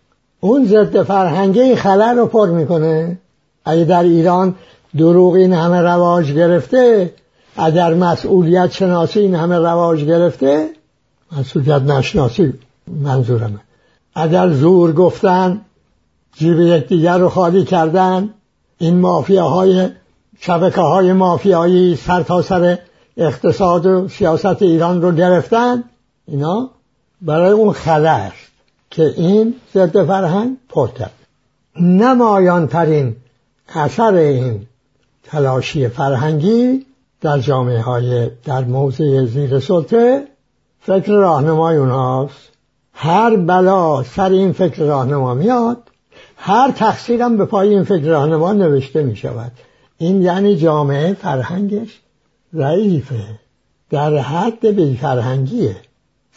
اون 0.40 0.66
ضد 0.66 1.02
فرهنگی 1.02 1.74
خلل 1.74 2.16
رو 2.16 2.26
پر 2.26 2.50
می‌کنه. 2.50 3.18
اگه 3.64 3.84
در 3.84 4.02
ایران 4.02 4.54
دروغ 4.98 5.34
این 5.34 5.52
همه 5.52 5.80
رواج 5.80 6.32
گرفته 6.32 7.10
اگر 7.56 7.94
مسئولیت 7.94 8.72
شناسی 8.72 9.20
این 9.20 9.34
همه 9.34 9.58
رواج 9.58 10.04
گرفته 10.04 10.70
مسئولیت 11.32 11.82
نشناسی 11.82 12.54
منظورمه. 12.86 13.60
اگر 14.14 14.52
زور 14.52 14.92
گفتن 14.92 15.60
جیب 16.36 16.60
یکدیگر 16.60 17.18
رو 17.18 17.28
خالی 17.28 17.64
کردن 17.64 18.30
این 18.78 18.96
مافیاهای 18.96 19.88
شبکه 20.40 20.80
های 20.80 21.12
مافیایی 21.12 21.96
سر 21.96 22.22
تا 22.22 22.42
سر 22.42 22.78
اقتصاد 23.16 23.86
و 23.86 24.08
سیاست 24.08 24.62
ایران 24.62 25.02
رو 25.02 25.12
گرفتن 25.12 25.84
اینا 26.26 26.70
برای 27.22 27.52
اون 27.52 27.72
خلر 27.72 28.30
که 28.90 29.02
این 29.16 29.54
ضد 29.74 30.06
فرهنگ 30.06 30.56
پر 30.68 30.88
کرد. 30.88 31.12
نمایان 31.80 32.68
ترین 32.68 33.16
اثر 33.74 34.14
این 34.14 34.66
تلاشی 35.24 35.88
فرهنگی 35.88 36.86
در 37.26 37.38
جامعه 37.38 37.80
های 37.80 38.30
در 38.44 38.64
موضع 38.64 39.24
زیر 39.24 39.60
سلطه 39.60 40.24
فکر 40.80 41.12
راهنمای 41.12 41.76
اونهاست 41.76 42.52
هر 42.92 43.36
بلا 43.36 44.02
سر 44.02 44.30
این 44.30 44.52
فکر 44.52 44.82
راهنما 44.82 45.34
میاد 45.34 45.82
هر 46.36 46.70
تقصیرم 46.70 47.36
به 47.36 47.44
پای 47.44 47.68
این 47.68 47.84
فکر 47.84 48.04
راهنما 48.04 48.52
نوشته 48.52 49.02
می 49.02 49.16
شود 49.16 49.52
این 49.98 50.22
یعنی 50.22 50.56
جامعه 50.56 51.14
فرهنگش 51.14 52.00
ضعیفه. 52.54 53.24
در 53.90 54.16
حد 54.16 54.66
بی 54.66 54.96
فرهنگیه 54.96 55.76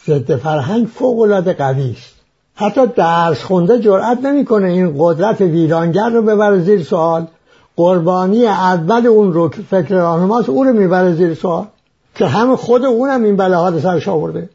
ضد 0.06 0.36
فرهنگ 0.36 0.86
فوق 0.86 1.20
العاده 1.20 1.52
قوی 1.52 1.90
است 1.90 2.14
حتی 2.54 2.86
درس 2.86 3.42
خونده 3.42 3.78
جرأت 3.78 4.18
نمی‌کنه 4.24 4.68
این 4.68 4.94
قدرت 4.98 5.40
ویرانگر 5.40 6.08
رو 6.08 6.22
ببره 6.22 6.60
زیر 6.60 6.82
سوال. 6.82 7.26
قربانی 7.80 8.46
اول 8.46 9.06
اون 9.06 9.32
رو 9.32 9.48
که 9.48 9.62
فکر 9.62 9.94
راهنماست 9.94 10.48
اون 10.48 10.66
رو 10.66 10.72
می‌بره 10.72 11.14
زیر 11.14 11.34
سوال. 11.34 11.66
که 12.14 12.26
هم 12.26 12.56
خود 12.56 12.84
اونم 12.84 13.22
این 13.22 13.36
بلاها 13.36 13.68
رو 13.68 13.80
سرش 13.80 14.08
آورده. 14.08 14.48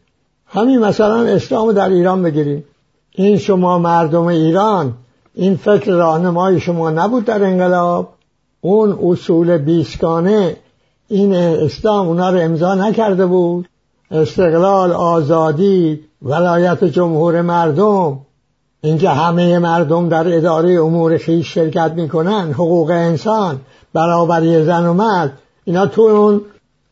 همین 0.47 0.79
مثلا 0.79 1.21
اسلام 1.21 1.71
در 1.71 1.89
ایران 1.89 2.23
بگیریم. 2.23 2.63
این 3.11 3.37
شما 3.37 3.79
مردم 3.79 4.23
ایران 4.25 4.93
این 5.33 5.55
فکر 5.55 5.91
راهنمای 5.91 6.59
شما 6.59 6.89
نبود 6.89 7.25
در 7.25 7.43
انقلاب. 7.43 8.09
اون 8.61 8.99
اصول 9.03 9.57
بیسکانه 9.57 10.55
این 11.07 11.35
اسلام 11.35 12.07
اونا 12.07 12.29
رو 12.29 12.39
امضا 12.39 12.75
نکرده 12.75 13.25
بود. 13.25 13.69
استقلال 14.11 14.91
آزادی 14.91 15.99
ولایت 16.21 16.83
جمهور 16.83 17.41
مردم. 17.41 18.19
اینکه 18.85 19.09
همه 19.09 19.59
مردم 19.59 20.09
در 20.09 20.37
اداره 20.37 20.83
امور 20.83 21.17
خیش 21.17 21.53
شرکت 21.53 21.91
می‌کنن 21.91 22.51
حقوق 22.51 22.89
انسان 22.89 23.59
برابری 23.93 24.63
زن 24.63 24.85
و 24.85 24.93
مرد 24.93 25.37
اینا 25.63 25.85
تو 25.85 26.01
اون 26.01 26.41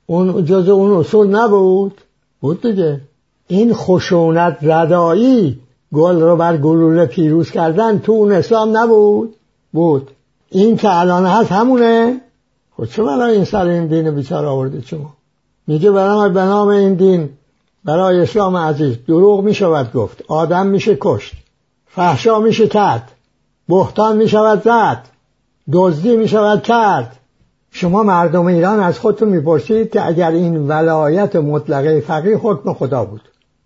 اون 0.05 0.45
جز 0.45 0.69
اون 0.69 0.91
اصول 0.91 1.27
نبود؟ 1.27 2.01
بود 2.41 2.61
دیگه. 2.61 3.01
این 3.47 3.73
خشونت 3.73 4.57
ردایی 4.61 5.59
گل 5.93 6.21
رو 6.21 6.35
بر 6.35 6.57
گلوله 6.57 7.05
پیروز 7.05 7.51
کردن 7.51 7.99
تو 7.99 8.11
اون 8.11 8.31
اسلام 8.31 8.77
نبود؟ 8.77 9.35
بود. 9.73 10.11
این 10.49 10.77
که 10.77 10.99
الان 10.99 11.25
هست 11.25 11.51
همونه؟ 11.51 12.21
خب 12.77 12.85
چه 12.85 13.03
برای 13.03 13.35
این 13.35 13.45
سر 13.45 13.65
این 13.65 13.87
دین 13.87 14.11
بیچار 14.11 14.45
آورده 14.45 14.81
شما؟ 14.81 15.13
میگه 15.67 15.91
برای 15.91 16.29
به 16.29 16.41
نام 16.41 16.67
این 16.67 16.93
دین 16.93 17.29
برای 17.85 18.19
اسلام 18.19 18.57
عزیز 18.57 18.97
دروغ 19.07 19.43
می 19.43 19.53
شود 19.53 19.93
گفت. 19.93 20.23
آدم 20.27 20.67
میشه 20.67 20.97
کشت. 21.01 21.42
فحشا 21.95 22.39
میشه 22.39 22.67
کرد 22.67 23.11
بهتان 23.69 24.17
می 24.17 24.27
شود 24.27 24.63
زد 24.63 25.05
دزدی 25.71 26.15
می 26.15 26.27
شود 26.27 26.63
کرد. 26.63 27.15
شما 27.71 28.03
مردم 28.03 28.45
ایران 28.45 28.79
از 28.79 28.99
خودتون 28.99 29.29
می‌پرسید 29.29 29.91
که 29.91 30.07
اگر 30.07 30.31
این 30.31 30.67
ولایت 30.67 31.35
مطلقه 31.35 31.99
فقیه 31.99 32.37
حکم 32.37 32.73
خدا 32.73 33.05
بود. 33.05 33.21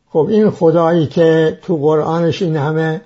خب 0.10 0.27
این 0.29 0.50
خدایی 0.50 1.07
که 1.07 1.60
تو 1.62 1.77
قرآنش 1.77 2.41
این 2.41 2.55
همه 2.55 3.01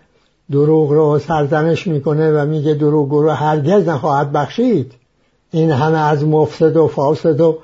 دروغ 0.51 0.91
رو 0.91 1.19
سرزنش 1.19 1.87
می‌کنه 1.87 2.31
و 2.31 2.45
میگه 2.45 2.73
دروغ 2.73 3.11
رو 3.11 3.29
هرگز 3.29 3.87
نخواهد 3.87 4.31
بخشید 4.31 4.91
این 5.51 5.71
همه 5.71 5.97
از 5.97 6.25
مفسد 6.25 6.77
و 6.77 6.87
فاسد 6.87 7.41
و 7.41 7.57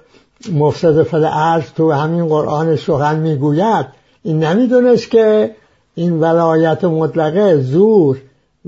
مفسد 0.53 1.03
فل 1.03 1.25
عرض 1.25 1.71
تو 1.75 1.91
همین 1.91 2.27
قرآن 2.27 2.75
سخن 2.75 3.19
می‌گوید 3.19 3.85
این 4.23 4.43
نمی‌دونست 4.43 5.11
که 5.11 5.55
این 5.97 6.19
ولایت 6.19 6.83
مطلقه 6.83 7.61
زور 7.61 8.17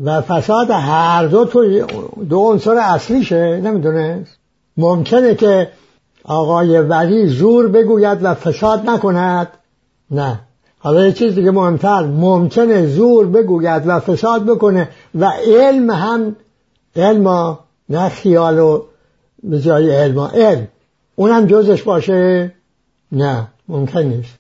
و 0.04 0.22
فساد 0.22 0.72
هر 0.72 1.26
دو 1.26 1.46
تو 1.46 1.86
دو 2.30 2.40
عنصر 2.40 2.78
اصلیشه 2.78 3.62
نمی‌دونست؟ 3.64 4.38
ممکنه 4.78 5.36
که 5.36 5.68
آقای 6.24 6.80
ولی 6.80 7.28
زور 7.28 7.68
بگوید 7.68 8.18
و 8.22 8.34
فساد 8.34 8.90
نکند؟ 8.90 9.48
نه. 10.12 10.40
حالا 10.80 11.06
یه 11.06 11.12
چیز 11.12 11.36
دیگه 11.36 11.52
مهمتر 11.52 12.02
ممکنه 12.06 12.88
زور 12.88 13.28
بگوید 13.28 13.84
و 13.86 14.00
فساد 14.00 14.46
بکنه 14.46 14.90
و 15.16 15.32
علم 15.48 15.90
هم 15.90 16.36
علم 16.96 17.58
نه 17.90 18.10
خیال 18.10 18.60
و 18.60 18.82
به 19.44 19.62
جای 19.62 19.92
علم 19.92 20.20
علم. 20.20 20.68
اونم 21.16 21.46
جزش 21.46 21.84
باشه؟ 21.84 22.52
نه 23.12 23.48
ممکن 23.68 24.02
نیست. 24.02 24.40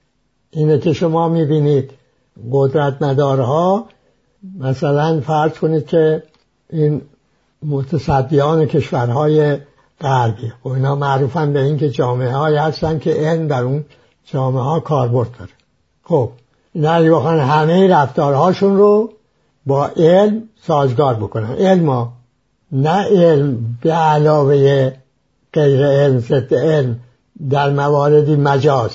اینه 0.51 0.79
که 0.79 0.93
شما 0.93 1.29
می‌بینید. 1.29 1.98
قدرت 2.51 3.01
مدارها 3.01 3.85
مثلا 4.59 5.21
فرض 5.21 5.51
کنید 5.51 5.85
که 5.85 6.23
این 6.69 7.01
متصدیان 7.65 8.65
کشورهای 8.65 9.57
غربی 10.01 10.51
و 10.65 10.69
اینا 10.69 10.95
معروفن 10.95 11.53
به 11.53 11.63
اینکه 11.63 11.89
جامعه 11.89 12.35
های 12.35 12.55
هستن 12.55 12.99
که 12.99 13.11
علم 13.13 13.47
در 13.47 13.63
اون 13.63 13.85
جامعه 14.25 14.63
ها 14.63 14.79
کاربرد 14.79 15.29
داره. 15.39 15.51
خب 16.03 16.31
اینا 16.73 17.01
بخوان 17.01 17.39
همه 17.39 17.87
رفتارهاشون 17.87 18.77
رو 18.77 19.13
با 19.65 19.87
علم 19.87 20.43
سازگار 20.61 21.15
بکنن. 21.15 21.51
علم 21.51 22.11
نه 22.71 23.03
علم 23.03 23.77
به 23.81 23.93
علاوه 23.93 24.91
غیر 25.53 25.85
علم 25.87 26.19
ضد 26.19 26.53
علم 26.53 26.99
در 27.49 27.69
مواردی 27.69 28.35
مجاز. 28.35 28.91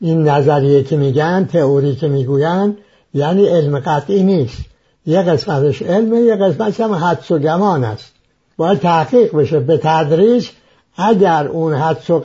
این 0.00 0.28
نظریه 0.28 0.82
که 0.82 0.96
میگن 0.96 1.48
تئوری 1.52 1.96
که 1.96 2.08
می‌گوین 2.08 2.76
یعنی 3.14 3.46
علم 3.46 3.78
قطعی 3.80 4.22
نیست. 4.22 4.64
یه 5.06 5.22
قسمتش 5.22 5.82
علمه 5.82 6.20
یه 6.20 6.36
قسمتش 6.36 6.80
هم 6.80 6.92
حدس 6.92 7.30
و 7.30 7.38
گمان 7.38 7.84
است. 7.84 8.12
باید 8.56 8.78
تحقیق 8.78 9.36
بشه 9.36 9.60
به 9.60 9.80
تدریج 9.82 10.48
اگر 10.96 11.48
اون 11.48 11.74
حدس 11.74 12.10
و 12.10 12.20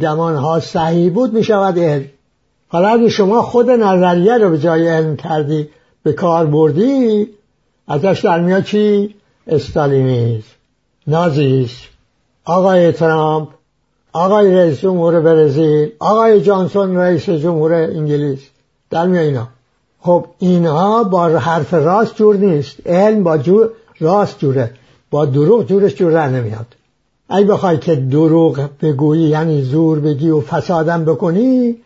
گمان 0.00 0.36
ها 0.36 0.60
صحیح 0.60 1.12
بود 1.12 1.32
می‌شود 1.32 1.78
علم. 1.78 2.04
حالا 2.68 2.88
اگه 2.88 3.08
شما 3.08 3.42
خود 3.42 3.70
نظریه 3.70 4.38
رو 4.38 4.50
به 4.50 4.58
جای 4.58 4.88
علم 4.88 5.16
کردی 5.16 5.68
به 6.02 6.12
کار 6.12 6.46
بردی 6.46 7.28
ازش 7.88 8.20
در 8.24 8.40
میاد 8.40 8.64
چی؟ 8.64 9.14
استالینیز 9.46 10.44
نازیس 11.06 11.70
آقای 12.44 12.92
ترامپ 12.92 13.48
آقای 14.16 14.54
رئیس 14.54 14.80
جمهور 14.80 15.20
برزیل 15.20 15.92
آقای 15.98 16.40
جانسون 16.40 16.96
رئیس 16.96 17.30
جمهور 17.30 17.72
انگلیس. 17.72 18.38
در 18.90 19.06
میاد 19.06 19.24
اینا 19.24 19.48
خب 20.00 20.24
اینها 20.38 21.04
با 21.04 21.24
حرف 21.26 21.74
راست 21.74 22.16
جور 22.16 22.36
نیست. 22.36 22.86
علم 22.86 23.24
با 23.24 23.38
جور 23.38 23.70
راست 24.00 24.38
جوره. 24.38 24.70
با 25.10 25.24
دروغ 25.24 25.66
جورش 25.66 25.94
جور 25.94 26.28
نمیاد. 26.28 26.66
اگه 27.28 27.46
بخوای 27.46 27.78
که 27.78 27.96
دروغ 27.96 28.68
بگویی 28.82 29.22
یعنی 29.22 29.62
زور 29.62 30.00
بگی 30.00 30.30
و 30.30 30.40
فسادم 30.40 31.04
بکنی 31.04 31.76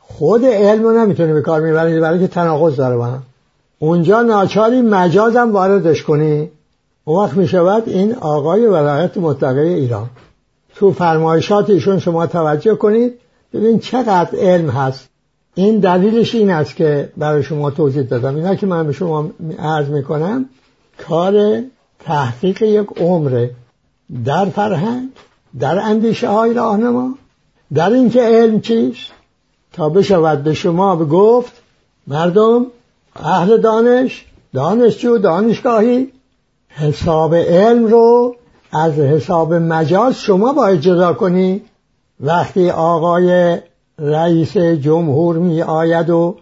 خود 0.00 0.44
علم 0.44 0.82
رو 0.82 0.92
نمی‌تونی 0.92 1.32
به 1.32 1.42
کار 1.42 1.60
می‌بری 1.60 2.00
برای 2.00 2.18
که 2.18 2.26
تناقض 2.28 2.76
داره 2.76 2.96
با 2.96 3.04
هم. 3.04 3.22
اونجا 3.78 4.22
ناچاری 4.22 4.82
مجازم 4.82 5.52
واردش 5.52 6.02
کنی. 6.02 6.50
اون 7.04 7.24
وقت 7.24 7.36
می‌شود 7.36 7.82
این 7.86 8.14
آقای 8.14 8.66
ولایت 8.66 9.16
مطلقه 9.16 9.60
ایران. 9.60 10.10
تو 10.80 10.92
فرمایشات 10.92 11.70
ایشون 11.70 11.98
شما 11.98 12.26
توجه 12.26 12.74
کنید. 12.74 13.12
ببین 13.54 13.78
چقدر 13.78 14.38
علم 14.38 14.70
هست. 14.70 15.08
این 15.54 15.78
دلیلش 15.78 16.34
این 16.34 16.50
است 16.50 16.76
که 16.76 17.12
برای 17.16 17.42
شما 17.42 17.70
توضیح 17.70 18.02
دادم. 18.02 18.36
اینا 18.36 18.54
که 18.54 18.66
من 18.66 18.86
به 18.86 18.92
شما 18.92 19.30
عرض 19.58 19.88
می‌کنم 19.88 20.44
کار 21.08 21.62
تحقیق 22.04 22.62
یک 22.62 22.86
عمره 23.00 23.50
در 24.24 24.44
فرهنگ 24.44 25.08
در 25.58 25.78
اندیشه 25.78 26.28
های 26.28 26.54
راهنما 26.54 27.14
در 27.74 27.90
اینکه 27.90 28.22
علم 28.22 28.60
چیست. 28.60 29.12
تا 29.72 29.88
بشود 29.88 30.42
به 30.42 30.54
شما 30.54 30.96
گفت 30.96 31.52
مردم 32.06 32.66
اهل 33.16 33.56
دانش 33.56 34.26
دانشجو 34.54 35.18
دانشگاهی 35.18 36.12
حساب 36.68 37.34
علم 37.34 37.86
رو 37.86 38.36
از 38.72 38.92
حساب 38.92 39.54
مجاز 39.54 40.20
شما 40.20 40.52
باید 40.52 40.80
جدا 40.80 41.12
کنی. 41.12 41.62
وقتی 42.20 42.70
آقای 42.70 43.58
رئیس 43.98 44.56
جمهور 44.56 45.38
می 45.38 45.62
آید 45.62 46.10
و 46.10 46.36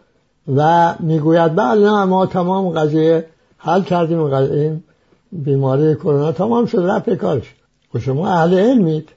و 0.56 0.94
می‌گوید 1.00 1.54
بله 1.56 1.90
نه 1.90 2.04
ما 2.04 2.26
تمام 2.26 2.68
قضیه 2.68 3.26
حل 3.58 3.82
کردیم 3.82 4.20
این 4.20 4.82
بیماری 5.32 5.94
کرونا 5.94 6.32
تمام 6.32 6.66
شد 6.66 6.78
رفت 6.78 7.10
کارش. 7.10 7.54
و 7.94 7.98
خب 7.98 8.04
شما 8.04 8.28
اهل 8.28 8.58
علمید 8.58 9.08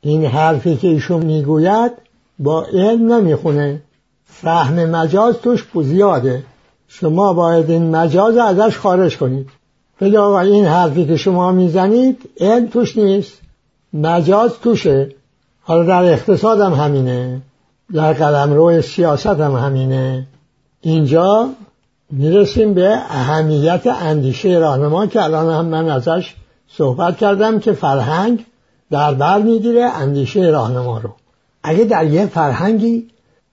این 0.00 0.24
حرفی 0.24 0.76
که 0.76 0.88
ایشون 0.88 1.22
می‌گوید 1.22 1.92
با 2.38 2.64
علم 2.64 3.12
نمی‌خونه. 3.12 3.82
فهم 4.24 4.74
مجاز 4.74 5.38
توش 5.38 5.66
زیاده. 5.82 6.42
شما 6.88 7.32
باید 7.32 7.70
این 7.70 7.96
مجاز 7.96 8.36
ازش 8.36 8.78
خارج 8.78 9.18
کنید. 9.18 9.48
بگه 10.00 10.18
آقا 10.18 10.40
این 10.40 10.64
حرفی 10.64 11.06
که 11.06 11.16
شما 11.16 11.52
می‌زنید 11.52 12.30
علم 12.40 12.66
توش 12.66 12.96
نیست 12.96 13.32
مجاز 13.92 14.58
توشه. 14.62 15.08
حالا 15.62 15.82
در 15.82 16.12
اقتصاد 16.12 16.60
هم 16.60 16.72
همینه 16.72 17.42
در 17.94 18.12
قدم 18.12 18.52
روی 18.52 18.82
سیاست 18.82 19.26
هم 19.26 19.56
همینه. 19.56 20.26
اینجا 20.80 21.48
می‌رسیم 22.10 22.74
به 22.74 22.96
اهمیت 23.10 23.86
اندیشه 23.86 24.48
راهنما 24.48 25.06
که 25.06 25.22
الان 25.22 25.54
هم 25.54 25.66
من 25.66 25.88
ازش 25.88 26.34
صحبت 26.68 27.16
کردم 27.16 27.58
که 27.58 27.72
فرهنگ 27.72 28.44
در 28.90 29.14
بر 29.14 29.42
می‌گیره 29.42 29.84
اندیشه 29.84 30.40
راهنما 30.40 30.98
رو. 30.98 31.10
اگه 31.62 31.84
در 31.84 32.06
یه 32.06 32.26
فرهنگی 32.26 33.08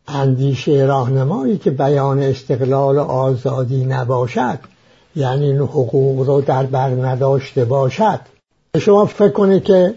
اندیشه 0.08 0.86
راهنمایی 0.86 1.58
که 1.58 1.72
بیان 1.72 2.20
استقلال 2.20 2.98
و 2.98 3.02
آزادی 3.02 3.86
نباشد 3.86 4.60
یعنی 5.16 5.46
این 5.46 5.60
حقوق 5.60 6.28
رو 6.28 6.42
در 6.42 6.64
بر 6.64 6.90
نداشته 6.90 7.66
باشد. 7.66 8.20
شما 8.80 9.06
فکر 9.06 9.30
کنید 9.30 9.64
که 9.64 9.96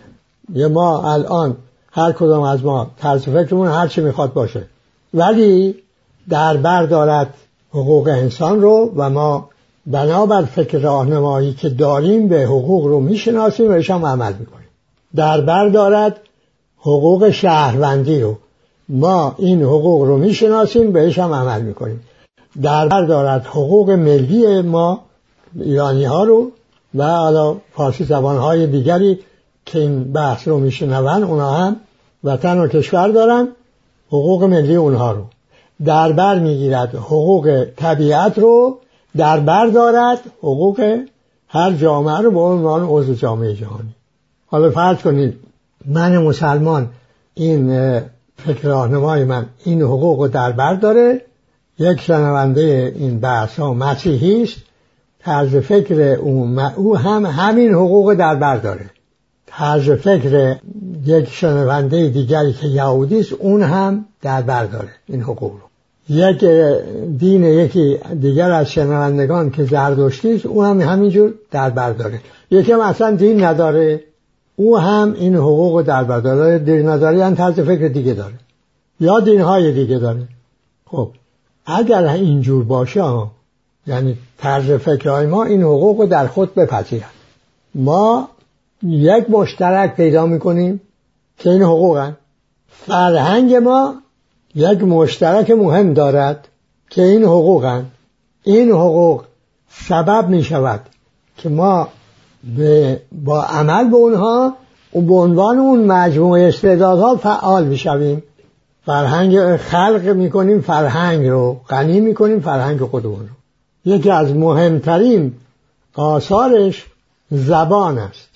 یه 0.55 0.69
ما 0.69 1.13
الان 1.13 1.57
هر 1.93 2.13
کدام 2.13 2.43
از 2.43 2.65
ما 2.65 2.91
طرز 2.99 3.23
فکرمون 3.23 3.69
هر 3.69 3.89
چی 3.89 4.01
می‌خواد 4.01 4.33
باشه. 4.33 4.67
ولی 5.15 5.75
در 6.29 6.57
بر 6.57 6.87
دارد 6.87 7.35
حقوق 7.71 8.09
انسان 8.09 8.63
رو 8.63 8.93
و 8.97 9.11
ما 9.11 9.49
بنابر 9.87 10.43
فکر 10.43 10.79
راهنمایی 10.79 11.55
که 11.55 11.69
داریم 11.69 12.29
به 12.29 12.43
حقوق 12.43 12.87
رو 12.87 13.01
می‌شناسیم 13.01 13.71
و 13.71 13.83
هم 13.89 14.07
عمل 14.07 14.33
می‌کنیم 14.33 14.69
در 15.17 15.41
بر 15.41 15.69
دارد 15.69 16.21
حقوق 16.79 17.31
شهروندی 17.31 18.21
رو. 18.21 18.37
ما 18.89 19.35
این 19.39 19.63
حقوق 19.63 20.03
رو 20.03 20.17
می‌شناسیم 20.17 20.93
بهش 20.93 21.19
هم 21.19 21.33
عمل 21.33 21.63
می‌کنیم. 21.63 22.01
در 22.63 22.89
بر 22.89 23.03
دارد 23.03 23.47
حقوق 23.47 23.91
ملی 23.91 24.61
ما 24.61 25.06
ایرانی 25.55 26.05
ها 26.05 26.25
رو 26.25 26.51
و 26.95 27.05
حالا 27.05 27.57
فارسی 27.75 28.05
زبان 28.05 28.39
های 28.39 28.67
دیگری 28.67 29.19
که 29.67 29.79
این 29.79 30.13
بحث 30.13 30.49
رو 30.49 30.59
میشنون 30.59 31.23
اونا 31.23 31.51
هم 31.51 31.77
وطن 32.25 32.59
و 32.59 32.69
کشور 32.69 33.09
دارن 33.09 33.49
حقوق 34.09 34.45
ملی 34.45 34.75
اونها 34.75 35.13
رو. 35.13 35.25
در 35.85 36.13
بر 36.13 36.39
می‌گیرد 36.39 36.95
حقوق 36.95 37.67
طبیعت 37.77 38.39
رو 38.39 38.79
در 39.17 39.41
بر 39.41 39.67
دارد 39.67 40.19
حقوق 40.39 41.01
هر 41.49 41.73
جامعه 41.73 42.19
رو 42.19 42.31
به 42.31 42.41
عنوان 42.41 42.87
عضو 42.89 43.15
جامعه 43.15 43.55
جهانی. 43.55 43.95
حالا 44.47 44.71
فرض 44.71 44.97
کنید 44.97 45.35
من 45.87 46.19
مسلمان 46.19 46.89
این 47.35 48.01
فکر 48.37 48.69
راهنمای 48.69 49.25
من 49.25 49.47
این 49.65 49.83
حقوق 49.83 50.21
رو 50.21 50.29
در 50.29 50.53
بر 50.53 50.75
داره 50.75 51.21
یک 51.79 52.01
شنونده 52.01 52.93
این 52.97 53.21
بحث 53.21 53.59
ها 53.59 53.75
مسیحی 53.75 54.43
است 54.43 54.57
طرز 55.27 55.57
فکر 55.57 56.01
او, 56.01 56.61
او 56.77 56.97
هم 56.97 57.27
همین 57.27 57.75
حقوق 57.75 58.15
در 58.15 58.35
بر 58.35 58.57
داره. 58.57 58.91
طرز 59.47 59.91
فکر 59.91 60.57
یک 61.05 61.29
شنونده 61.29 62.09
دیگری 62.09 62.53
که 62.53 62.67
یهودی 62.67 63.21
است 63.21 63.33
اون 63.33 63.63
هم 63.63 64.05
در 64.23 64.43
بر 64.43 64.65
داره 64.65 64.89
این 65.07 65.23
حقوق 65.23 65.53
رو. 65.53 65.67
یک 66.17 66.45
دین 67.19 67.45
یکی 67.45 67.99
دیگر 68.21 68.51
از 68.51 68.71
شنوندگان 68.71 69.51
که 69.51 69.65
زردشتی 69.65 70.35
است 70.35 70.47
او 70.47 70.65
هم 70.65 70.81
همینجور 70.81 71.35
در 71.51 71.71
بر 71.71 71.93
داره. 71.93 72.21
یکی 72.51 72.73
هم 72.73 72.81
اصلا 72.81 73.11
دین 73.11 73.45
نداره 73.45 74.01
او 74.57 74.79
هم 74.79 75.13
این 75.13 75.37
حقوق 75.37 75.83
در 75.83 76.05
بر 76.05 76.21
داره. 76.21 76.59
دین 76.59 76.89
نداره 76.89 77.19
یعنی 77.19 77.37
طرز 77.37 77.61
فکر 77.61 77.89
دیگه 77.89 78.15
داره. 78.15 78.35
یا 79.01 79.21
دینهای 79.21 79.73
دیگه 79.73 79.99
داره. 79.99 80.29
خب 80.87 81.11
اگر 81.67 82.07
اینجور 82.07 82.65
باشه 82.65 83.03
یعنی 83.87 84.19
طرز 84.39 84.71
فکرهای 84.71 85.27
ما 85.27 85.45
این 85.45 85.63
حقوق 85.63 86.01
رو 86.01 86.07
در 86.07 86.27
خود 86.27 86.55
بپذیرن. 86.55 87.07
ما 87.75 88.29
یک 88.83 89.31
مشترک 89.31 89.97
پیدا 89.97 90.27
می‌کنیم 90.27 90.81
که 91.39 91.51
این 91.51 91.63
حقوقن. 91.63 92.17
فرهنگ 92.69 93.55
ما 93.55 93.95
یک 94.55 94.83
مشترک 94.83 95.51
مهم 95.51 95.95
دارد 95.95 96.49
که 96.91 97.03
این 97.03 97.25
حقوقن. 97.25 97.87
این 98.43 98.71
حقوق 98.71 99.25
سبب 99.71 100.29
می 100.29 100.45
شود 100.45 100.81
که 101.37 101.49
ما 101.49 101.89
به 102.57 103.01
با 103.13 103.43
عمل 103.43 103.91
به 103.91 103.97
اونها 103.97 104.57
و 104.95 105.01
به 105.01 105.15
عنوان 105.15 105.59
اون 105.59 105.85
مجموعه 105.85 106.49
استعدادها 106.49 107.17
فعال 107.17 107.67
می‌شویم. 107.67 108.23
فرهنگ 108.87 109.57
خلق 109.57 110.05
می‌کنیم 110.05 110.61
فرهنگ 110.61 111.27
رو 111.27 111.61
غنی 111.69 112.01
می‌کنیم 112.01 112.41
فرهنگ 112.41 112.81
خودمون 112.81 113.21
رو. 113.21 113.36
یکی 113.87 114.11
از 114.11 114.35
مهمترین 114.35 115.33
آثارش 115.95 116.87
زبان 117.31 117.99
است. 117.99 118.29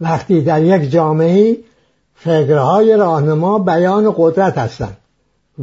وقتی 0.00 0.40
در 0.40 0.62
یک 0.62 0.90
جامعه 0.90 1.56
فکرهای 2.14 2.96
راهنما 2.96 3.58
بیان 3.58 4.14
قدرت 4.16 4.58
هستند 4.58 4.96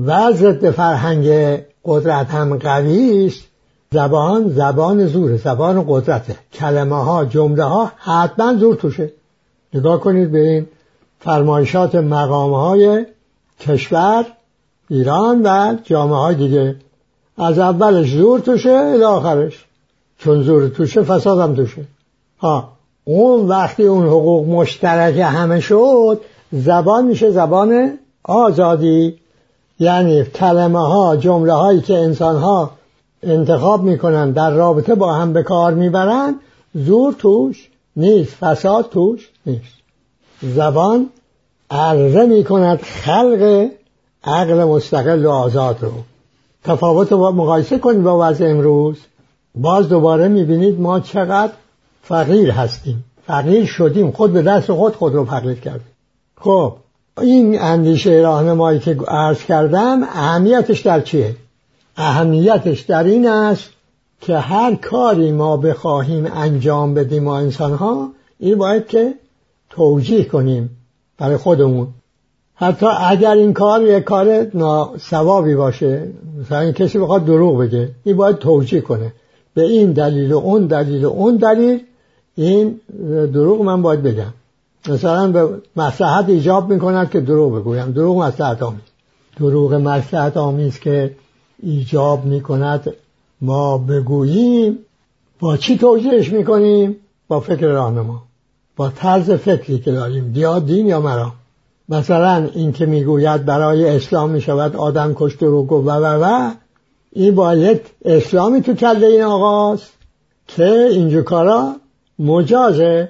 و 0.06 0.32
ضد 0.34 0.70
فرهنگ 0.70 1.28
قدرت 1.86 2.30
هم 2.30 2.58
قوی 2.58 3.26
است 3.26 3.44
زبان 3.92 4.50
زبان 4.50 5.08
زور 5.08 5.38
زبان 5.38 5.86
قدرته. 5.88 6.36
کلمه 6.54 7.04
ها 7.04 7.26
جمله 7.26 7.64
ها 7.64 7.92
حتما 7.98 8.56
زور 8.56 8.76
توشه. 8.76 9.12
نگاه 9.74 10.00
کنید 10.00 10.32
به 10.32 10.40
این 10.40 10.68
فرمایشات 11.20 11.96
مقام 11.96 12.54
های 12.54 13.06
کشور 13.60 14.26
ایران 14.90 15.42
و 15.44 15.76
جامعه 15.84 16.18
های 16.18 16.36
دیگه. 16.36 16.76
از 17.38 17.60
اولش 17.60 18.12
زور 18.12 18.40
توشه 18.40 18.70
الی 18.70 19.04
آخرش. 19.04 19.66
چون 20.18 20.44
زور 20.44 20.68
توشه 20.68 21.04
فساد 21.04 21.40
هم 21.40 21.56
توشه. 21.56 21.82
ها 22.40 22.70
اون 23.04 23.48
وقتی 23.48 23.84
اون 23.84 24.06
حقوق 24.06 24.48
مشترک 24.48 25.18
همه 25.18 25.60
شد 25.60 26.22
زبان 26.52 27.06
میشه 27.06 27.32
زبان 27.32 27.98
آزادی. 28.24 29.18
یعنی 29.80 30.24
کلمه 30.24 30.88
ها 30.88 31.16
جمله 31.16 31.54
هایی 31.54 31.82
که 31.82 31.98
انسان 31.98 32.36
ها 32.36 32.72
انتخاب 33.24 33.84
می‌کنن 33.84 34.32
در 34.32 34.52
رابطه 34.52 34.96
با 34.96 35.14
هم 35.14 35.34
به 35.34 35.44
کار 35.44 35.74
می‌برن 35.74 36.36
زور 36.76 37.14
توش 37.14 37.70
نیست 37.96 38.34
فساد 38.34 38.90
توش 38.90 39.30
نیست. 39.46 39.76
زبان 40.42 41.10
عرضه 41.72 42.26
می‌کند 42.26 42.82
خلق 42.82 43.70
عقل 44.24 44.64
مستقل 44.64 45.26
و 45.26 45.30
آزاد 45.30 45.78
رو. 45.82 45.92
تفاوت 46.66 47.12
رو 47.12 47.32
مقایسه 47.32 47.80
کنید 47.80 48.04
با 48.04 48.30
وضع 48.30 48.46
امروز. 48.46 48.98
باز 49.56 49.90
دوباره 49.90 50.28
می‌بینید 50.28 50.80
ما 50.80 51.00
چقدر 51.00 51.54
فقیر 52.04 52.52
هستیم. 52.52 53.04
فقیر 53.28 53.66
شدیم. 53.66 54.12
خود 54.12 54.34
به 54.34 54.42
دست 54.42 54.72
خود 54.72 54.96
خود 54.96 55.14
رو 55.14 55.26
فقیر 55.26 55.60
کردیم. 55.60 55.92
خب 56.38 56.74
این 57.22 57.62
اندیشه 57.62 58.12
راهنمایی 58.12 58.80
که 58.80 58.98
عرض 59.08 59.44
کردم 59.44 60.04
اهمیتش 60.04 60.80
در 60.80 61.02
چیه؟ 61.02 61.36
اهمیتش 61.98 62.82
در 62.82 63.04
این 63.04 63.28
است 63.28 63.70
که 64.22 64.38
هر 64.38 64.76
کاری 64.76 65.32
ما 65.32 65.58
بخواهیم 65.58 66.32
انجام 66.34 66.94
بدیم 66.94 67.24
ما 67.24 67.38
انسان 67.38 67.74
ها 67.74 68.10
این 68.40 68.58
باید 68.58 68.88
که 68.88 69.14
توجیه 69.70 70.24
کنیم 70.24 70.70
برای 71.18 71.38
خودمون. 71.38 71.88
حتی 72.56 72.86
اگر 72.86 73.32
این 73.32 73.54
کار 73.54 73.84
یک 73.84 74.04
کار 74.04 74.48
ناسوابی 74.54 75.56
باشه 75.56 76.08
مثلا 76.42 76.60
این 76.60 76.72
کسی 76.72 77.00
بخواد 77.00 77.26
دروغ 77.26 77.60
بگه 77.60 77.90
این 78.04 78.18
باید 78.18 78.36
توجیه 78.36 78.82
کنه. 78.82 79.14
به 79.54 79.62
این 79.62 79.92
دلیل 79.92 80.32
و 80.32 80.38
اون 80.38 80.68
دلیل 80.68 81.06
و 81.06 81.10
اون 81.10 81.36
دلیل 81.36 81.80
این 82.36 82.80
دروغ 83.34 83.62
من 83.62 83.82
باید 83.82 84.04
بگم. 84.04 84.34
مثلا 84.88 85.32
به 85.32 85.50
مسلحت 85.76 86.30
ایجاب 86.30 86.74
می‌کند 86.74 87.10
که 87.10 87.20
دروغ 87.20 87.56
بگویم. 87.56 87.92
دروغ 87.92 88.18
مسلحت 88.18 88.64
آمیز. 88.64 88.82
دروغ 89.40 89.74
مسلحت 89.74 90.38
آمیز 90.38 90.80
که 90.80 91.12
ایجاب 91.64 92.26
می‌کند 92.26 92.94
ما 93.42 93.78
بگوییم 93.78 94.78
با 95.40 95.58
چی 95.58 95.78
توجیهش 95.78 96.32
می‌کنیم؟ 96.32 96.96
با 97.28 97.40
فکر 97.40 97.68
راهنما. 97.68 98.24
با 98.76 98.90
طرز 98.90 99.32
فکری 99.32 99.80
که 99.80 99.92
داریم. 99.92 100.32
یا 100.36 100.60
دین 100.60 100.88
یا 100.88 101.00
مرام 101.02 101.32
مثلا 101.90 102.50
این 102.54 102.72
که 102.72 102.86
می‌گوید 102.86 103.46
برای 103.46 103.90
اسلام 103.96 104.30
می‌شود 104.30 104.76
آدم 104.76 105.14
کشت 105.16 105.44
گفت 105.44 105.88
و 105.88 105.92
و 105.92 106.24
و 106.24 106.52
این 107.12 107.36
باید 107.36 107.82
اسلامی 108.06 108.62
تو 108.62 108.74
کله 108.74 109.08
این 109.08 109.22
آقاست 109.22 109.94
که 110.48 110.70
اینجور 110.92 111.24
کارا 111.24 111.76
مجازه. 112.20 113.10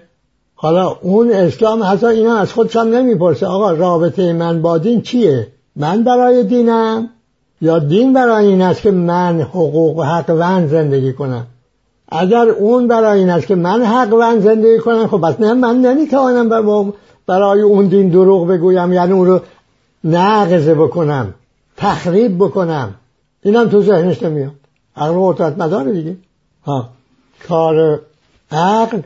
حالا 0.55 0.97
اون 1.01 1.31
اسلام 1.31 1.83
حتی 1.83 2.05
اینا 2.05 2.37
از 2.37 2.53
خودش 2.53 2.75
هم 2.75 2.87
نمی‌پرسه 2.87 3.45
آقا 3.45 3.71
رابطه 3.71 4.33
من 4.33 4.61
با 4.61 4.77
دین 4.77 5.01
چیه؟ 5.01 5.47
من 5.75 6.03
برای 6.03 6.43
دینم 6.43 7.09
یا 7.61 7.79
دین 7.79 8.13
برای 8.13 8.45
این 8.45 8.61
است 8.61 8.81
که 8.81 8.91
من 8.91 9.41
حقوق 9.41 9.97
و 9.97 10.03
حق 10.03 10.29
ون 10.29 10.67
زندگی 10.67 11.13
کنم؟ 11.13 11.47
اگر 12.09 12.49
اون 12.49 12.87
برای 12.87 13.19
این 13.19 13.29
است 13.29 13.47
که 13.47 13.55
من 13.55 13.83
حق 13.83 14.13
ون 14.13 14.39
زندگی 14.39 14.79
کنم 14.79 15.07
خب 15.07 15.27
بس 15.27 15.39
نه 15.39 15.53
من 15.53 15.81
نمی‌توانم 15.81 16.49
برای 17.27 17.61
اون 17.61 17.87
دین 17.87 18.09
دروغ 18.09 18.47
بگویم 18.47 18.93
یعنی 18.93 19.11
اون 19.11 19.27
رو 19.27 19.39
نقضه 20.03 20.75
بکنم 20.75 21.33
تخریب 21.77 22.37
بکنم. 22.37 22.95
اینم 23.43 23.69
تو 23.69 23.81
ذهنش 23.81 24.23
نمیاد. 24.23 24.51
عقل 24.95 25.13
قدرت 25.17 25.57
مداره 25.57 25.91
دیگه. 25.91 26.15
ها. 26.65 26.89
کار 27.47 27.99
عقل 28.51 28.99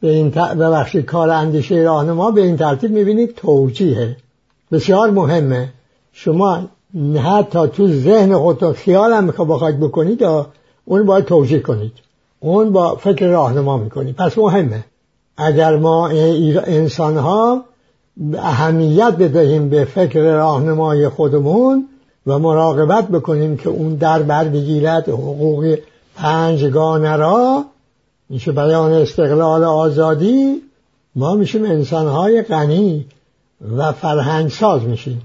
به 0.00 0.08
این 0.08 0.30
ببخشید 0.30 1.04
کار 1.04 1.30
اندیشه 1.30 1.74
راهنما 1.74 2.30
به 2.30 2.40
این 2.42 2.56
ترتیب 2.56 2.90
می‌بینید 2.90 3.34
توجیهه. 3.34 4.16
بسیار 4.72 5.10
مهمه. 5.10 5.72
شما 6.12 6.68
حتی 7.24 7.68
تو 7.68 7.88
ذهن 7.88 8.38
خودتون 8.38 8.72
خیال 8.72 9.12
هم 9.12 9.26
بخواید 9.26 9.80
بکنید 9.80 10.22
اون 10.84 11.06
باید 11.06 11.24
توجیه 11.24 11.60
کنید. 11.60 11.92
اون 12.40 12.70
با 12.72 12.94
فکر 12.94 13.26
راهنما 13.26 13.76
می‌کنید. 13.76 14.16
پس 14.16 14.38
مهمه. 14.38 14.84
اگر 15.36 15.76
ما 15.76 16.08
انسان 16.08 17.16
ها 17.16 17.64
اهمیت 18.34 19.16
بدهیم 19.18 19.68
به 19.68 19.84
فکر 19.84 20.20
راهنمای 20.20 21.08
خودمون 21.08 21.88
و 22.26 22.38
مراقبت 22.38 23.08
بکنیم 23.08 23.56
که 23.56 23.68
اون 23.68 23.94
در 23.94 24.22
بر 24.22 24.44
بگیرد 24.44 25.08
حقوق 25.08 25.78
پنجگانه 26.14 27.16
را 27.16 27.64
میشه 28.28 28.52
بیان 28.52 28.92
استقلال 28.92 29.64
آزادی 29.64 30.62
ما 31.16 31.34
میشیم 31.34 31.64
انسانهای 31.64 32.42
غنی 32.42 33.06
و 33.76 33.92
فرهنگ 33.92 34.50
ساز 34.50 34.82
میشیم. 34.82 35.22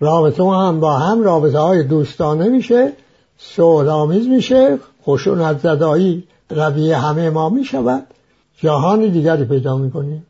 رابطه 0.00 0.42
ما 0.42 0.68
هم 0.68 0.80
با 0.80 0.92
هم 0.92 1.22
رابطه 1.22 1.58
های 1.58 1.82
دوستانه 1.82 2.48
میشه 2.48 2.92
آمیز 3.58 4.28
میشه 4.28 4.78
خشونت 5.06 5.60
زدایی 5.60 6.24
رویه 6.50 6.96
همه 6.96 7.30
ما 7.30 7.48
می‌شود. 7.48 8.06
جهان 8.56 9.08
دیگری 9.08 9.44
پیدا 9.44 9.76
می‌کنیم 9.76 10.26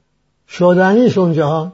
شدنیش 0.49 1.19
اون 1.19 1.33
جهان. 1.33 1.73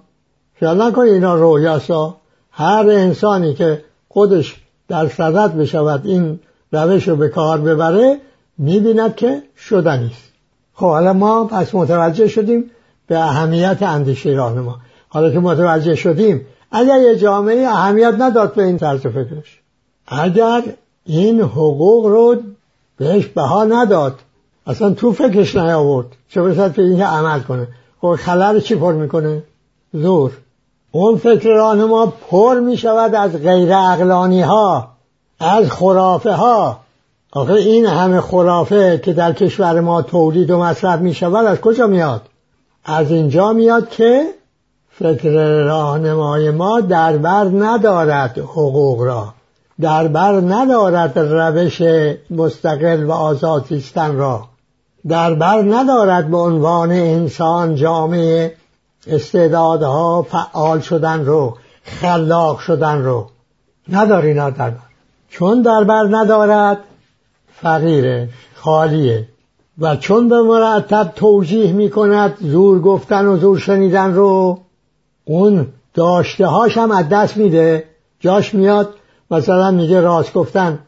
خیال 0.55 0.83
نکنید 0.83 1.13
اینا 1.13 1.35
رویاسا 1.35 2.17
هر 2.51 2.87
انسانی 2.89 3.55
که 3.55 3.85
خودش 4.09 4.57
در 4.89 5.09
صدت 5.09 5.53
بشود 5.53 6.07
این 6.07 6.41
روش 6.73 7.09
رو 7.09 7.17
به 7.17 7.29
کار 7.29 7.61
ببره 7.61 8.19
می‌بیند 8.59 9.17
که 9.17 9.43
شدنیست 9.57 10.33
خب 10.75 10.87
حالا 10.87 11.13
ما 11.13 11.45
پس 11.45 11.75
متوجه 11.75 12.29
شدیم 12.29 12.71
به 13.07 13.19
اهمیت 13.19 13.79
اندیشه 13.83 14.31
راهنما. 14.31 14.79
حالا 15.09 15.31
که 15.31 15.39
متوجه 15.39 15.95
شدیم 15.95 16.47
اگر 16.71 17.01
یه 17.01 17.17
جامعه 17.17 17.69
اهمیت 17.69 18.15
نداد 18.19 18.55
به 18.55 18.65
این 18.65 18.79
طرز 18.79 19.01
فکرش 19.01 19.61
اگر 20.07 20.63
این 21.05 21.41
حقوق 21.41 22.07
رو 22.07 22.37
بهش 22.97 23.27
بها 23.27 23.65
نداد 23.65 24.19
اصلا 24.67 24.91
تو 24.91 25.13
فکرش 25.13 25.57
نیاورد. 25.57 26.07
چه 26.29 26.43
برسد 26.43 26.75
به 26.75 26.83
اینکه 26.83 27.05
عمل 27.05 27.41
کنه. 27.41 27.69
خب 28.01 28.15
خلر 28.15 28.61
چی 28.61 28.75
پر 28.75 28.93
می‌کنه؟ 28.93 29.43
زور. 29.93 30.33
اون 30.91 31.17
فکر 31.17 31.49
راهنما 31.49 32.13
پر 32.31 32.61
می‌شود 32.61 33.15
از 33.15 33.43
غیر 33.43 33.73
اقلانی 33.73 34.43
ها 34.43 34.89
از 35.41 35.71
خرافه 35.71 36.33
ها 36.33 36.81
آخه 37.33 37.53
این 37.53 37.87
همه 37.87 38.21
خرافه 38.21 39.01
که 39.05 39.13
در 39.13 39.33
کشور 39.33 39.81
ما 39.81 40.03
تولید 40.03 40.51
و 40.51 40.59
مصرف 40.59 41.01
می 41.01 41.15
شود 41.15 41.47
از 41.47 41.61
کجا 41.61 41.87
میاد؟ 41.87 42.23
از 42.85 43.11
اینجا 43.11 43.53
میاد 43.53 43.89
که 43.89 44.25
فکر 44.91 45.63
راهنمای 45.65 46.51
ما 46.51 46.81
در 46.81 47.17
بر 47.17 47.45
ندارد 47.45 48.39
حقوق 48.39 49.03
را. 49.03 49.35
در 49.81 50.09
بر 50.09 50.33
ندارد 50.33 51.19
روش 51.19 51.83
مستقل 52.31 53.05
و 53.05 53.13
آزاد 53.13 53.67
زیستن 53.69 54.17
را. 54.17 54.45
در 55.09 55.35
بر 55.35 55.63
ندارد 55.63 56.31
به 56.31 56.37
عنوان 56.37 56.91
انسان 56.91 57.75
جامعه 57.75 58.55
استعدادها 59.07 60.23
فعال 60.23 60.81
شدن 60.81 61.25
رو 61.25 61.57
خلاق 61.85 62.59
شدن 62.59 63.05
رو. 63.05 63.27
نداری 63.89 64.29
اینا 64.29 64.51
در 64.51 64.73
چون 65.29 65.63
در 65.63 65.85
بر 65.85 66.09
ندارد 66.11 66.79
فقیره 67.63 68.29
خالیه. 68.55 69.29
و 69.79 69.97
چون 69.97 70.29
به 70.29 70.43
مرتب 70.43 71.13
توجیه 71.17 71.73
می 71.73 71.91
کند 71.91 72.37
زور 72.41 72.81
گفتن 72.81 73.27
و 73.27 73.37
زور 73.37 73.59
شنیدن 73.59 74.15
رو 74.15 74.59
اون 75.25 75.67
داشته 75.95 76.47
هاش 76.47 76.79
هم 76.79 76.91
از 76.91 77.09
دست 77.09 77.37
میده. 77.37 77.85
جاش 78.21 78.55
میاد 78.55 78.95
مثلا 79.31 79.71
میگه 79.71 80.01
راست 80.01 80.35
گفتن 80.35 80.79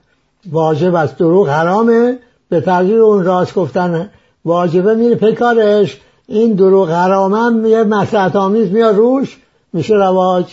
واجب 0.50 0.94
است 0.94 1.18
دروغ 1.18 1.48
حرامه. 1.48 2.18
به 2.48 2.60
تغییر 2.60 3.00
اون 3.00 3.24
راست 3.24 3.54
گفتن 3.54 4.10
واجبه 4.44 4.94
میره 4.94 5.14
پکارش 5.14 6.00
این 6.28 6.52
دروغ 6.52 6.90
حرامم 6.90 7.66
یه 7.66 7.82
مسلحت 7.82 8.36
آمیز 8.36 8.70
میاد 8.70 8.96
روش 8.96 9.38
میشه 9.72 9.94
رواج. 9.94 10.46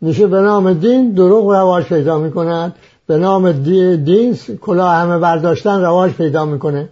میشه 0.00 0.26
به 0.26 0.40
نام 0.40 0.72
دین 0.72 1.12
دروغ 1.12 1.50
رواج 1.50 1.84
پیدا 1.84 2.18
می‌کند. 2.18 2.74
به 3.06 3.18
نام 3.18 3.52
دین 3.96 4.38
کلا 4.60 4.88
همه 4.88 5.18
برداشتن 5.18 5.80
رواج 5.80 6.12
پیدا 6.12 6.44
می‌کنه. 6.44 6.88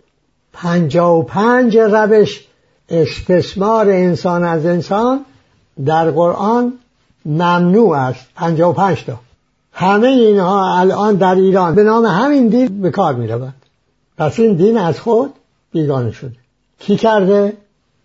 پنجا 0.52 1.16
و 1.16 1.22
پنج 1.22 1.78
روش 1.78 2.46
استثمار 2.88 3.88
انسان 3.88 4.44
از 4.44 4.66
انسان 4.66 5.24
در 5.86 6.10
قرآن 6.10 6.72
ممنوع 7.24 7.96
است. 7.96 8.26
پنجا 8.34 8.70
و 8.70 8.72
پنج 8.72 9.04
تا. 9.04 9.18
همه 9.72 10.08
اینها 10.08 10.78
الان 10.78 11.14
در 11.14 11.34
ایران. 11.34 11.74
به 11.74 11.82
نام 11.82 12.04
همین 12.04 12.48
دین 12.48 12.82
به 12.82 12.90
کار 12.90 13.14
می 13.14 13.28
رود 13.28 13.54
پس 14.18 14.40
این 14.40 14.54
دین 14.54 14.78
از 14.78 15.00
خود 15.00 15.30
بیگانه 15.72 16.12
شده 16.12 16.36
کی 16.78 16.96
کرده؟ 16.96 17.56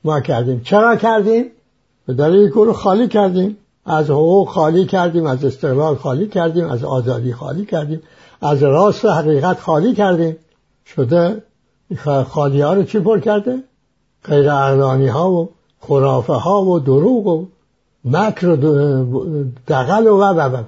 ما 0.03 0.21
کردیم 0.21 0.61
چرا 0.63 0.95
کردیم؟ 0.95 1.45
به 2.07 2.13
دلیل 2.13 2.51
رو 2.51 2.73
خالی 2.73 3.07
کردیم 3.07 3.57
از 3.85 4.09
حقوق 4.09 4.49
خالی 4.49 4.85
کردیم 4.85 5.25
از 5.25 5.45
استقلال 5.45 5.95
خالی 5.95 6.27
کردیم 6.27 6.65
از 6.65 6.83
آزادی 6.83 7.33
خالی 7.33 7.65
کردیم 7.65 8.01
از 8.41 8.63
راست 8.63 9.05
و 9.05 9.09
حقیقت 9.09 9.59
خالی 9.59 9.93
کردیم 9.93 10.37
شده 10.85 11.43
خالی 12.27 12.61
ها 12.61 12.73
رو 12.73 12.83
چی 12.83 12.99
پر 12.99 13.19
کرده؟ 13.19 13.63
غیر 14.23 14.49
اقلانی 14.49 15.07
ها 15.07 15.31
و 15.31 15.49
خرافه 15.79 16.33
ها 16.33 16.63
و 16.63 16.79
دروغ 16.79 17.27
و 17.27 17.45
مکر 18.05 18.47
و 18.47 18.55
دقل 19.67 20.07
و 20.07 20.17
و 20.17 20.23
و 20.23 20.55
و 20.55 20.63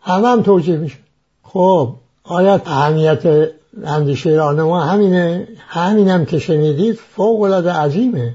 همه 0.00 0.28
هم 0.28 0.42
توجیه 0.42 0.76
میشه 0.76 0.98
خب 1.42 1.94
آیا 2.24 2.60
اهمیت 2.66 3.50
اندیشه 3.84 4.30
راهنما 4.30 4.80
همینه 4.80 5.48
همینم 5.68 6.24
که 6.24 6.38
شنیدید 6.38 6.94
فوق 6.94 7.40
العاده 7.40 7.72
عظیمه 7.72 8.34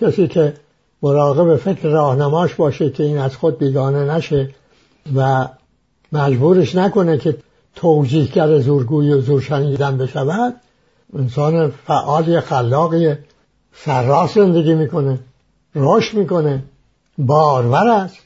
کسی 0.00 0.28
که 0.28 0.54
مراقب 1.02 1.56
فکر 1.56 1.88
راهنماش 1.88 2.54
باشه 2.54 2.90
که 2.90 3.02
این 3.02 3.18
از 3.18 3.36
خود 3.36 3.58
بیگانه 3.58 4.14
نشه 4.14 4.48
و 5.16 5.48
مجبورش 6.12 6.74
نکنه 6.74 7.18
که 7.18 7.36
توجیهگر 7.74 8.58
زورگویی 8.58 9.12
و 9.12 9.20
زورشنیدن 9.20 9.98
بشود 9.98 10.54
انسان 11.18 11.70
فعالی 11.86 12.40
خلاقی 12.40 13.14
سرراست 13.74 14.34
زندگی 14.34 14.74
می‌کنه 14.74 15.18
رشد 15.74 16.16
می‌کنه 16.16 16.62
بارور 17.18 17.88
است. 17.88 18.16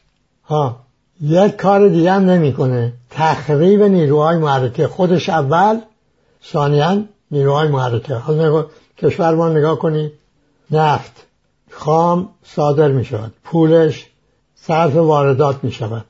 ها 0.45 0.77
یک 1.21 1.57
کار 1.57 1.89
دیگه 1.89 2.13
هم 2.13 2.31
نمی‌کنه. 2.31 2.93
تخریب 3.11 3.83
نیروهای 3.83 4.37
محرکه 4.37 4.89
خودش 4.89 5.29
اول 5.29 5.81
ثانیا 6.45 7.03
نیروهای 7.31 7.69
محرکه. 7.69 8.15
حالا 8.15 8.67
کشور 8.99 9.35
ما 9.35 9.49
نگاه 9.49 9.79
کنید 9.79 10.13
نفت 10.71 11.13
خام 11.71 12.29
صادر 12.45 12.89
می 12.89 13.05
شود 13.05 13.33
پولش 13.45 14.07
صرف 14.55 14.97
واردات 14.97 15.65
می 15.65 15.73
شود 15.73 16.05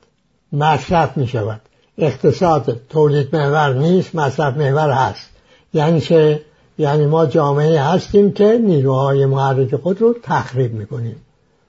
مصرف 0.53 1.17
می 1.17 1.27
شود 1.27 1.61
اقتصاد 1.97 2.81
تولید 2.89 3.35
محور 3.35 3.73
نیست 3.73 4.15
مصرف 4.15 4.57
محور 4.57 4.91
هست. 4.91 5.29
یعنی 5.73 6.01
چه؟ 6.01 6.41
یعنی 6.77 7.05
ما 7.05 7.25
جامعه 7.25 7.81
هستیم 7.81 8.31
که 8.31 8.59
نیروهای 8.63 9.25
محرک 9.25 9.75
خود 9.75 10.01
رو 10.01 10.15
تخریب 10.23 10.73
می‌کنیم. 10.73 11.15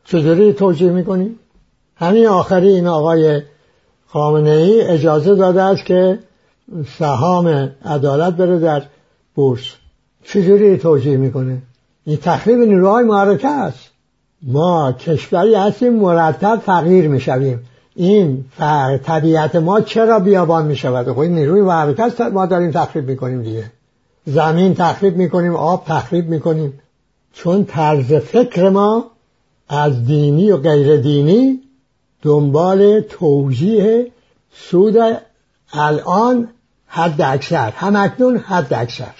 چجوری 0.04 0.52
توجیه 0.52 0.90
می‌کنیم؟ 0.90 1.38
همین 1.96 2.26
آخری 2.26 2.68
این 2.68 2.86
آقای 2.86 3.42
خامنه 4.06 4.50
ای 4.50 4.80
اجازه 4.80 5.34
داده 5.34 5.62
است 5.62 5.84
که 5.84 6.18
سهام 6.98 7.70
عدالت 7.84 8.36
بره 8.36 8.58
در 8.58 8.82
بورس. 9.34 9.64
چجوری 10.24 10.76
توجیه 10.76 11.16
می‌کنه؟ 11.16 11.62
این 12.04 12.16
تخریب 12.16 12.58
نیروهای 12.58 13.04
محرکه 13.04 13.48
است. 13.48 13.90
ما 14.42 14.92
کشوری 14.92 15.54
هستیم 15.54 15.92
مرتب 15.92 16.60
فقیر 16.66 17.08
می‌شویم. 17.08 17.60
این 17.94 18.44
طبیعت 19.04 19.56
ما 19.56 19.80
چرا 19.80 20.18
بیابان 20.18 20.66
می‌شود؟ 20.66 21.12
خب 21.12 21.18
این 21.18 21.34
نیروی 21.34 21.60
محرکه 21.60 22.02
است 22.02 22.20
ما 22.20 22.46
داریم 22.46 22.70
تخریب 22.70 23.08
می‌کنیم 23.08 23.42
دیگه. 23.42 23.64
زمین 24.26 24.74
تخریب 24.74 25.16
می‌کنیم 25.16 25.56
آب 25.56 25.84
تخریب 25.86 26.28
می‌کنیم. 26.28 26.80
چون 27.32 27.64
طرز 27.64 28.12
فکر 28.12 28.68
ما 28.68 29.04
از 29.68 30.04
دینی 30.04 30.50
و 30.50 30.56
غیر 30.56 30.96
دینی 30.96 31.60
دنبال 32.22 33.00
توجیه 33.00 34.10
سود 34.54 34.96
الان 35.72 36.48
حد 36.94 37.20
اکثر. 37.22 37.70
هم 37.76 37.96
اکنون 37.96 38.36
حد 38.36 38.74
اکثر. 38.74 39.14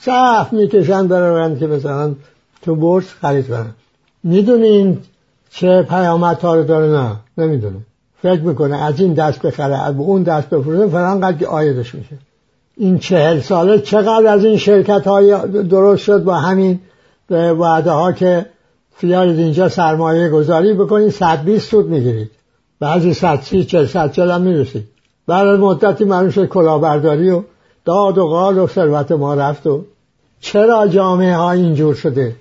صف 0.00 0.52
می‌کشن 0.52 1.08
برارن 1.08 1.58
که 1.58 1.66
مثلا 1.66 2.14
تو 2.62 2.74
بورس 2.74 3.06
خرید 3.20 3.48
کنن. 3.48 3.70
می‌دونین 4.22 4.98
چه 5.50 5.82
پیامت 5.82 6.42
ها 6.42 6.54
رو 6.54 6.64
داره 6.64 6.86
نه؟ 6.86 7.16
نمی‌دونه 7.38 7.76
فکر 8.22 8.40
می‌کنه 8.40 8.82
از 8.82 9.00
این 9.00 9.14
دست 9.14 9.42
بخره 9.42 9.82
از 9.82 9.94
اون 9.94 10.22
دست 10.22 10.50
بفروشه 10.50 10.86
فلان 10.86 11.20
قدر 11.20 11.46
آیدش 11.46 11.94
میشه. 11.94 12.18
این 12.76 12.98
چهل 12.98 13.40
ساله 13.40 13.78
چقدر 13.78 14.26
از 14.26 14.44
این 14.44 14.56
شرکت 14.56 15.06
های 15.06 15.62
درست 15.62 16.02
شد 16.02 16.24
با 16.24 16.34
همین 16.34 16.80
وعده 17.30 17.90
ها 17.90 18.12
که 18.12 18.46
فیارید 18.96 19.38
اینجا 19.38 19.68
سرمایه 19.68 20.28
گذاری 20.28 20.74
بکنید 20.74 21.10
صد 21.10 21.44
بیست 21.44 21.70
سود 21.70 21.86
می‌گیرید. 21.86 22.30
بعضی 22.80 23.14
صد 23.14 23.40
سی 23.42 23.64
چل 23.64 23.86
صد 23.86 24.12
چل 24.12 24.30
هم 24.30 24.40
می‌رسید. 24.42 24.93
بعد 25.26 25.48
از 25.48 25.60
مدتی 25.60 26.04
معلوم 26.04 26.30
شد 26.30 26.48
کلاهبرداری 26.48 27.30
و 27.30 27.42
داد 27.84 28.18
و 28.18 28.26
قال 28.26 28.58
و 28.58 28.66
ثروت 28.66 29.12
ما 29.12 29.34
رفت 29.34 29.66
و 29.66 29.84
چرا 30.40 30.88
جامعه 30.88 31.36
ها 31.36 31.52
اینجور 31.52 31.94
شده؟ 31.94 32.36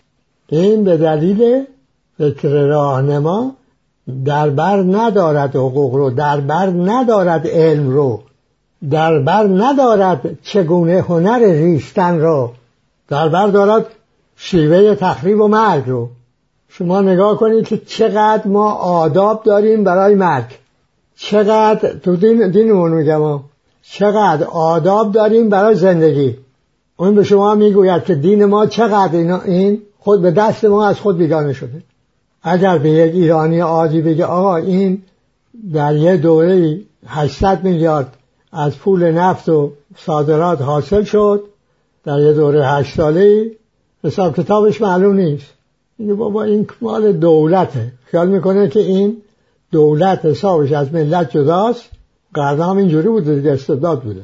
این 0.49 0.83
به 0.83 0.97
دلیل 0.97 1.65
فکر 2.17 2.49
راهنما 2.49 3.51
در 4.25 4.49
بر 4.49 4.77
ندارد 4.77 5.55
حقوق 5.55 5.95
رو 5.95 6.09
در 6.09 6.39
بر 6.39 6.65
ندارد 6.65 7.47
علم 7.47 7.89
رو 7.89 8.21
در 8.89 9.19
بر 9.19 9.43
ندارد 9.43 10.37
چگونه 10.43 11.01
هنر 11.01 11.39
ریستن 11.39 12.19
رو 12.19 12.51
در 13.07 13.29
بر 13.29 13.47
دارد 13.47 13.85
شیوه 14.35 14.95
تخریب 14.95 15.41
و 15.41 15.47
مرگ 15.47 15.83
رو. 15.87 16.09
شما 16.69 17.01
نگاه 17.01 17.37
کنید 17.37 17.67
که 17.67 17.77
چقدر 17.77 18.47
ما 18.47 18.71
آداب 18.73 19.43
داریم 19.43 19.83
برای 19.83 20.15
مرگ. 20.15 20.45
چقدر 21.15 21.93
تو 21.93 22.15
دین 22.15 22.51
دینمون 22.51 22.91
میگم 22.91 23.39
چقدر 23.81 24.43
آداب 24.43 25.11
داریم 25.11 25.49
برای 25.49 25.75
زندگی. 25.75 26.35
اون 26.97 27.15
به 27.15 27.23
شما 27.23 27.55
می‌گوید 27.55 28.03
که 28.03 28.15
دین 28.15 28.45
ما 28.45 28.65
چقدر 28.65 29.39
این 29.45 29.81
خود 29.99 30.21
به 30.21 30.31
دست 30.31 30.65
ما 30.65 30.87
از 30.87 30.99
خود 30.99 31.17
بیگانه 31.17 31.53
شده. 31.53 31.83
اگر 32.43 32.77
به 32.77 32.89
یک 32.89 33.13
ایرانی 33.13 33.59
عادی 33.59 34.01
بگه 34.01 34.25
آقا 34.25 34.55
این 34.55 35.01
در 35.73 35.95
یه 35.95 36.17
دوره 36.17 36.79
800 37.07 37.63
میلیارد 37.63 38.13
از 38.51 38.77
پول 38.77 39.11
نفت 39.11 39.49
و 39.49 39.71
صادرات 39.97 40.61
حاصل 40.61 41.03
شد 41.03 41.43
در 42.05 42.19
یه 42.19 42.33
دوره 42.33 42.67
هشت 42.67 42.95
ساله 42.97 43.51
حساب 44.03 44.35
کتابش 44.35 44.81
معلوم 44.81 45.15
نیست. 45.15 45.45
میگه 45.97 46.13
بابا 46.13 46.43
این 46.43 46.67
مال 46.81 47.11
دولته. 47.11 47.91
خیال 48.05 48.27
می‌کنه 48.27 48.67
که 48.67 48.79
این 48.79 49.17
دولت 49.73 50.25
حسابش 50.25 50.71
از 50.71 50.93
ملت 50.93 51.31
جداست. 51.31 51.83
قرض 52.33 52.59
هم 52.59 52.77
اینجوری 52.77 53.09
بوده 53.09 53.35
دیگه 53.35 53.51
استداد 53.51 54.01
بوده. 54.01 54.21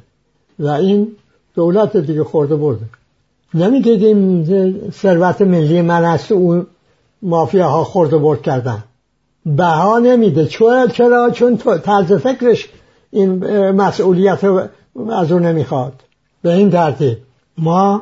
و 0.60 0.68
این 0.68 1.08
دولت 1.56 1.98
دیگه 1.98 2.24
خورده 2.24 2.56
برده. 2.56 2.86
نمیگه 3.54 3.92
این 3.92 4.92
ثروت 4.92 5.42
ملی 5.42 5.82
من 5.82 6.06
است 6.06 6.32
اون 6.32 6.68
مافیا 7.22 7.70
ها 7.70 7.84
خورده 7.84 8.18
برد 8.18 8.42
کردن. 8.42 8.84
بها 9.46 10.00
نمیده. 10.00 10.46
چرا؟ 10.46 10.88
چرا؟ 10.88 11.30
چون 11.30 11.58
طرز 11.58 12.14
فکرش 12.14 12.70
این 13.12 13.46
مسئولیت 13.72 14.44
از 15.12 15.32
او 15.32 15.40
نمی‌خواد. 15.40 15.94
به 16.42 16.54
این 16.54 16.70
ترتیب 16.72 17.18
ما 17.58 18.02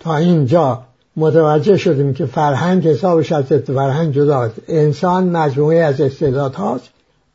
تا 0.00 0.16
اینجا 0.16 0.82
متوجه 1.18 1.76
شدیم 1.76 2.14
که 2.14 2.26
فرهنگ 2.26 2.88
حسابش 2.88 3.32
از 3.32 3.44
فرهنگ 3.44 4.14
جداست 4.14 4.54
انسان 4.68 5.28
مجموعه 5.28 5.78
از 5.78 6.00
استعداد 6.00 6.54
هاست 6.54 6.88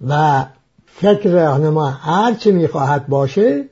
و 0.08 0.46
فکر 0.86 1.30
راهنما 1.30 1.89
هر 1.89 2.34
چی 2.34 2.52
می‌خواهد 2.52 3.08
باشه 3.08 3.63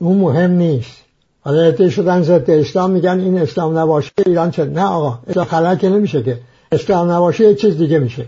اون 0.00 0.18
مهم 0.18 0.50
نیست. 0.50 0.96
حالا 1.40 1.62
اتحاد 1.62 1.90
شدن 1.90 2.22
ضد 2.22 2.50
اسلام 2.50 2.90
میگن 2.90 3.20
این 3.20 3.38
اسلام 3.38 3.78
نباشه 3.78 4.12
ایران 4.26 4.50
چه؟ 4.50 4.64
نه 4.64 4.84
آقا 4.84 5.18
اسلام 5.26 5.46
خلال 5.46 5.76
که 5.76 5.88
نمیشه 5.88 6.22
که. 6.22 6.38
اسلام 6.72 7.10
نباشه 7.10 7.44
یه 7.44 7.54
چیز 7.54 7.78
دیگه 7.78 7.98
میشه. 7.98 8.26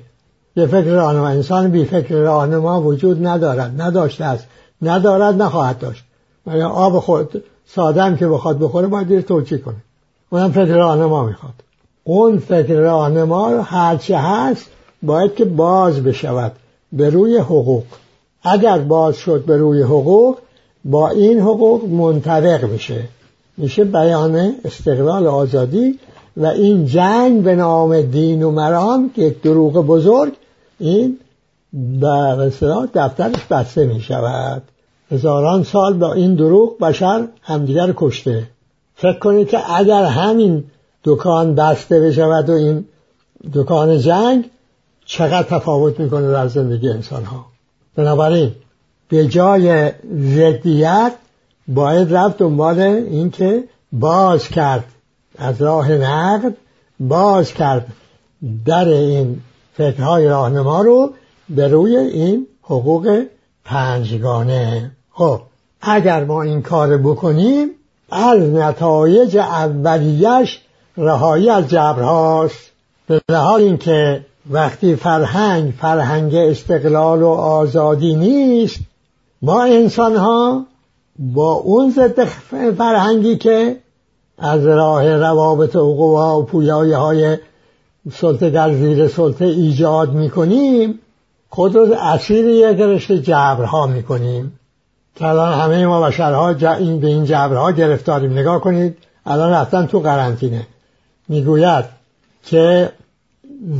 یه 0.56 0.66
فکر 0.66 0.90
راهنما 0.90 1.28
انسان 1.28 1.70
بی 1.70 1.84
فکر 1.84 2.14
راهنما 2.14 2.82
وجود 2.82 3.26
ندارد 3.26 3.82
نداشته 3.82 4.24
است. 4.24 4.46
ندارد 4.82 5.42
نخواهد 5.42 5.78
داشت. 5.78 6.04
آب 6.64 6.98
خود 6.98 7.44
ساده 7.66 8.16
که 8.16 8.28
بخواد 8.28 8.58
بخوره 8.58 8.86
باید 8.86 9.08
دیر 9.08 9.20
توجیه 9.20 9.58
کنه. 9.58 9.76
اونم 10.30 10.52
فکر 10.52 10.74
راهنما 10.74 11.24
می‌خواد. 11.24 11.54
اون 12.04 12.38
فکر 12.38 12.74
راهنما 12.74 13.48
هرچه 13.48 14.18
هست 14.18 14.70
باید 15.02 15.34
که 15.34 15.44
باز 15.44 16.02
بشود 16.02 16.52
به 16.92 17.10
روی 17.10 17.38
حقوق. 17.38 17.84
اگر 18.42 18.78
باز 18.78 19.16
شد 19.16 19.44
به 19.44 19.56
روی 19.56 19.82
حقوق 19.82 20.38
با 20.84 21.08
این 21.08 21.40
حقوق 21.40 21.88
منطبق 21.88 22.64
میشه. 22.64 23.02
میشه 23.56 23.84
بیان 23.84 24.54
استقلال 24.64 25.26
آزادی 25.26 25.98
و 26.36 26.46
این 26.46 26.86
جنگ 26.86 27.42
به 27.42 27.54
نام 27.54 28.02
دین 28.02 28.42
و 28.42 28.50
مرام 28.50 29.10
که 29.16 29.22
یک 29.22 29.42
دروغ 29.42 29.72
بزرگ 29.72 30.32
این 30.78 31.18
به 31.72 32.52
دفترش 32.94 33.44
بسته 33.50 33.84
می 33.84 34.00
شود 34.00 34.62
هزاران 35.10 35.64
سال 35.64 35.94
با 35.94 36.12
این 36.12 36.34
دروغ 36.34 36.78
بشر 36.78 37.28
همدیگر 37.42 37.94
کشته. 37.96 38.46
فکر 39.00 39.18
کنید 39.18 39.48
که 39.48 39.74
اگر 39.74 40.04
همین 40.04 40.64
دکان 41.04 41.54
بسته 41.54 42.00
بشود 42.00 42.50
و 42.50 42.52
این 42.52 42.84
دکان 43.54 43.98
جنگ 43.98 44.50
چقدر 45.06 45.42
تفاوت 45.42 46.00
می‌کنه 46.00 46.30
در 46.30 46.48
زندگی 46.48 46.88
انسان 46.88 47.24
ها 47.24 47.46
بنابراین 47.96 48.52
به 49.08 49.26
جای 49.26 49.92
ضدیت 50.36 51.12
باید 51.68 52.14
رفت 52.14 52.38
دنبال 52.38 52.80
اینکه 52.80 53.64
باز 53.92 54.48
کرد 54.48 54.84
از 55.38 55.62
راه 55.62 55.92
نقد 55.92 56.56
باز 57.00 57.54
کرد 57.54 57.86
در 58.66 58.88
این 58.88 59.40
فکرهای 59.76 60.26
راهنما 60.26 60.80
رو 60.80 61.10
به 61.48 61.68
روی 61.68 61.96
این 61.96 62.46
حقوق 62.62 63.22
پنجگانه. 63.64 64.90
خب 65.10 65.40
اگر 65.80 66.24
ما 66.24 66.42
این 66.42 66.62
کار 66.62 66.98
بکنیم 66.98 67.68
از 68.10 68.40
نتایج 68.40 69.36
اولیش 69.36 70.60
رهایی 70.96 71.50
از 71.50 71.68
جبرهاست. 71.68 72.70
به 73.06 73.20
لحاظ 73.28 73.60
اینکه 73.60 74.26
وقتی 74.50 74.96
فرهنگ 74.96 75.72
فرهنگ 75.80 76.34
استقلال 76.34 77.22
و 77.22 77.28
آزادی 77.28 78.14
نیست 78.14 78.80
ما 79.42 79.62
انسان 79.62 80.16
ها 80.16 80.66
با 81.18 81.52
اون 81.52 81.90
ضد 81.90 82.24
فرهنگی 82.78 83.36
که 83.36 83.76
از 84.38 84.66
راه 84.66 85.16
روابط 85.16 85.76
حقوق 85.76 86.38
و 86.38 86.42
پویایی 86.42 86.92
های 86.92 87.38
سلطه 88.12 88.50
در 88.50 88.74
زیر 88.74 89.08
سلطه 89.08 89.44
ایجاد 89.44 90.12
می‌کنیم 90.12 90.98
خود 91.48 91.74
رو 91.74 91.94
اسیر 91.94 92.46
یک 92.46 92.80
رشته 92.80 93.18
جبرها 93.18 93.86
می‌کنیم. 93.86 94.59
که 95.14 95.26
الان 95.26 95.58
همه 95.58 95.86
ما 95.86 96.00
بشرها 96.00 96.74
این 96.74 97.00
به 97.00 97.06
این 97.06 97.24
جبرها 97.24 97.72
گرفتاریم. 97.72 98.32
نگاه 98.32 98.60
کنید 98.60 98.98
الان 99.26 99.52
رفتن 99.52 99.86
تو 99.86 100.00
قرنطینه. 100.00 100.66
می‌گوید 101.28 101.84
که 102.44 102.92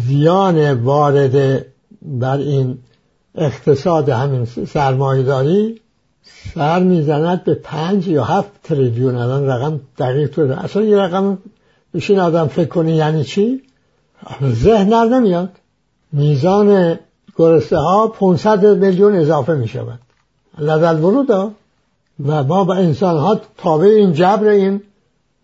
زیان 0.06 0.72
وارد 0.72 1.64
بر 2.02 2.36
این 2.36 2.78
اقتصاد 3.34 4.08
همین 4.08 4.44
سرمایهداری 4.44 5.80
سر 6.54 6.82
می‌زند 6.82 7.44
به 7.44 7.54
پنج 7.54 8.08
یا 8.08 8.24
هفت 8.24 8.50
تریلیون. 8.62 9.16
الان 9.16 9.46
رقم 9.46 9.80
دقیق 9.98 10.30
تو 10.30 10.42
اصلا 10.42 10.82
یه 10.82 10.98
رقم 10.98 11.38
بشین 11.94 12.18
آدم 12.18 12.46
فکر 12.46 12.68
کنی 12.68 12.92
یعنی 12.92 13.24
چی؟ 13.24 13.62
ذهن 14.44 15.14
نمیاد. 15.14 15.50
میزان 16.12 16.98
گرسته 17.36 17.76
ها 17.76 18.08
500 18.08 18.66
میلیون 18.66 19.14
اضافه 19.14 19.54
می 19.54 19.68
شود 19.68 19.98
لدل 20.60 21.04
ورود 21.04 21.30
و 22.26 22.44
ما 22.44 22.64
با 22.64 22.74
انسان 22.74 23.18
ها 23.18 23.40
تابع 23.58 23.86
این 23.86 24.12
جبر 24.12 24.48
این 24.48 24.82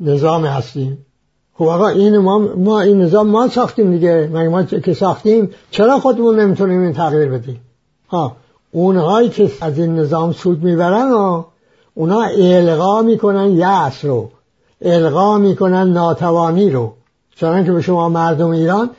نظام 0.01 0.45
هستیم. 0.45 1.07
خب 1.55 1.65
آقا 1.65 1.89
این 1.89 2.19
ما, 2.19 2.39
ما 2.39 2.81
این 2.81 3.03
نظام 3.03 3.29
ما 3.29 3.49
ساختیم 3.49 3.91
دیگه. 3.91 4.31
مگه 4.33 4.49
ما 4.49 4.63
که 4.63 4.95
ساختیم 4.95 5.51
چرا 5.71 5.99
خودمون 5.99 6.41
نمی‌تونیم 6.41 6.81
این 6.81 6.93
تغییر 6.93 7.29
بدیم؟ 7.29 7.61
ها 8.09 8.37
اونهایی 8.73 9.29
که 9.29 9.51
از 9.61 9.79
این 9.79 9.95
نظام 9.99 10.33
سود 10.33 10.63
می‌برن 10.63 11.13
و 11.13 11.45
اونا 11.95 12.23
القا 12.39 13.03
می‌کنن 13.03 13.51
یأس 13.51 14.05
رو. 14.05 14.31
القا 14.83 15.39
می‌کنن 15.39 15.93
ناتوانی 15.93 16.71
رو. 16.71 16.93
چون 17.37 17.65
که 17.65 17.73
به 17.73 17.83
شما 17.83 18.09
مردم 18.09 18.51
ایران 18.51 18.91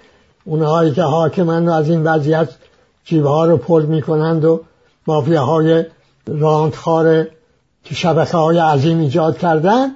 اونهایی 0.45 0.91
که 0.91 1.01
حاکمن 1.01 1.67
و 1.67 1.71
از 1.71 1.89
این 1.89 2.03
وضعیت 2.03 2.49
جیبه 3.05 3.29
ها 3.29 3.45
رو 3.45 3.57
پر 3.57 3.81
می‌کنند 3.81 4.45
و 4.45 4.59
مافیاهای 5.07 5.85
راندخار 6.27 7.27
که 7.83 7.95
شبکه 7.95 8.37
های 8.37 8.57
عظیم 8.57 8.99
ایجاد 8.99 9.37
کردن 9.37 9.87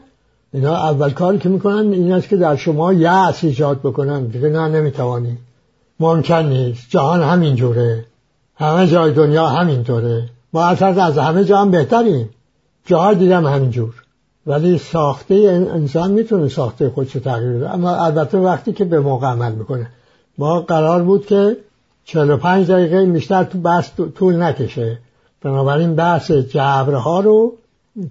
اینا 0.53 0.75
اول 0.75 1.09
کاری 1.09 1.37
که 1.37 1.49
می‌کنن 1.49 1.93
این 1.93 2.11
است 2.11 2.27
که 2.27 2.37
در 2.37 2.55
شما 2.55 2.93
یأس 2.93 3.43
ایجاد 3.43 3.79
بکنن. 3.79 4.25
دیگه 4.25 4.49
نه 4.49 4.67
نمی‌توانی. 4.67 5.37
ممکن 5.99 6.45
نیست. 6.45 6.89
جهان 6.89 7.23
همین 7.23 7.55
جوره. 7.55 8.05
همه 8.55 8.87
جای 8.87 9.13
دنیا 9.13 9.47
همینطوره 9.47 10.29
ما 10.53 10.65
اصلا 10.65 11.03
از 11.03 11.17
همه 11.17 11.43
جا 11.43 11.57
هم 11.57 11.71
بهتریم. 11.71 12.29
جاها 12.85 13.13
دیدم 13.13 13.47
همینجور 13.47 13.93
ولی 14.47 14.77
ساخته 14.77 15.35
انسان 15.73 16.11
می‌تونه 16.11 16.47
ساخته 16.47 16.89
خودشو 16.89 17.19
تغییر 17.19 17.51
بده. 17.51 17.69
اما 17.69 17.95
البته 18.05 18.37
وقتی 18.37 18.73
که 18.73 18.85
به 18.85 18.99
موقع 18.99 19.27
عمل 19.27 19.51
می‌کنه. 19.51 19.87
ما 20.37 20.61
قرار 20.61 21.03
بود 21.03 21.25
که 21.25 21.57
45 22.05 22.71
دقیقه 22.71 23.05
بیشتر 23.05 23.43
تو 23.43 23.57
بحث 23.57 23.89
طول 24.15 24.41
نکشه. 24.43 24.97
بنابراین 25.41 25.95
بحث 25.95 26.31
جبرها 26.31 27.19
رو 27.19 27.53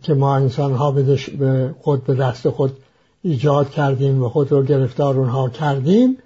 که 0.02 0.14
ما 0.14 0.36
انسان 0.36 0.74
ها 0.74 0.90
به 0.90 1.74
خود 1.80 2.04
به 2.04 2.14
دست 2.14 2.50
خود 2.50 2.76
ایجاد 3.22 3.70
کردیم 3.70 4.22
و 4.22 4.28
خود 4.28 4.52
رو 4.52 4.62
گرفتار 4.62 5.16
اونها 5.18 5.48
کردیم 5.48 6.18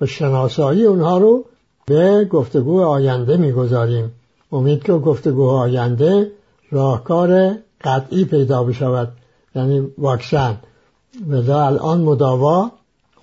و 0.00 0.06
شناسایی 0.06 0.84
اونها 0.84 1.18
رو 1.18 1.44
به 1.86 2.24
گفتگو 2.24 2.82
آینده 2.82 3.36
می‌گذاریم. 3.36 4.12
امید 4.52 4.82
که 4.82 4.92
گفتگو 4.92 5.48
آینده 5.48 6.30
راهکار 6.70 7.54
قطعی 7.84 8.24
پیدا 8.24 8.64
بشود. 8.64 9.12
یعنی 9.54 9.88
واکسن. 9.98 10.56
ولی 11.28 11.50
الان 11.50 12.00
مداوا 12.00 12.70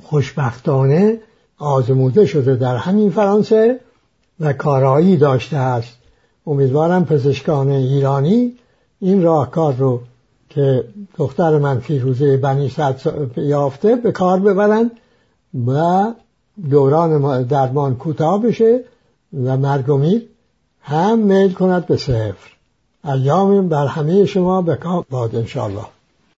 خوشبختانه 0.03 1.19
آزموده 1.57 2.25
شده 2.25 2.55
در 2.55 2.77
همین 2.77 3.09
فرانسه 3.09 3.79
و 4.39 4.53
کارایی 4.53 5.17
داشته 5.17 5.57
است. 5.57 5.97
امیدوارم 6.47 7.05
پزشکان 7.05 7.69
ایرانی 7.69 8.53
این 8.99 9.23
راهکار 9.23 9.73
رو 9.73 10.01
که 10.49 10.83
دختر 11.17 11.57
من 11.57 11.79
فیروزه 11.79 12.37
بنی 12.37 12.69
صد 12.69 13.01
یافته 13.37 13.95
به 13.95 14.11
کار 14.11 14.39
ببرند 14.39 14.91
و 15.67 16.03
دوران 16.69 17.43
درمان 17.43 17.95
کوتاه 17.95 18.41
بشه 18.41 18.83
و 19.43 19.57
مرگ 19.57 19.85
هم 20.81 21.19
میل 21.19 21.53
کند 21.53 21.85
به 21.85 21.97
صفر. 21.97 22.51
ایام 23.03 23.69
بر 23.69 23.87
همه 23.87 24.25
شما 24.25 24.61
به 24.61 24.75
کار 24.75 25.05
باد 25.09 25.35
انشاءالله. 25.35 25.85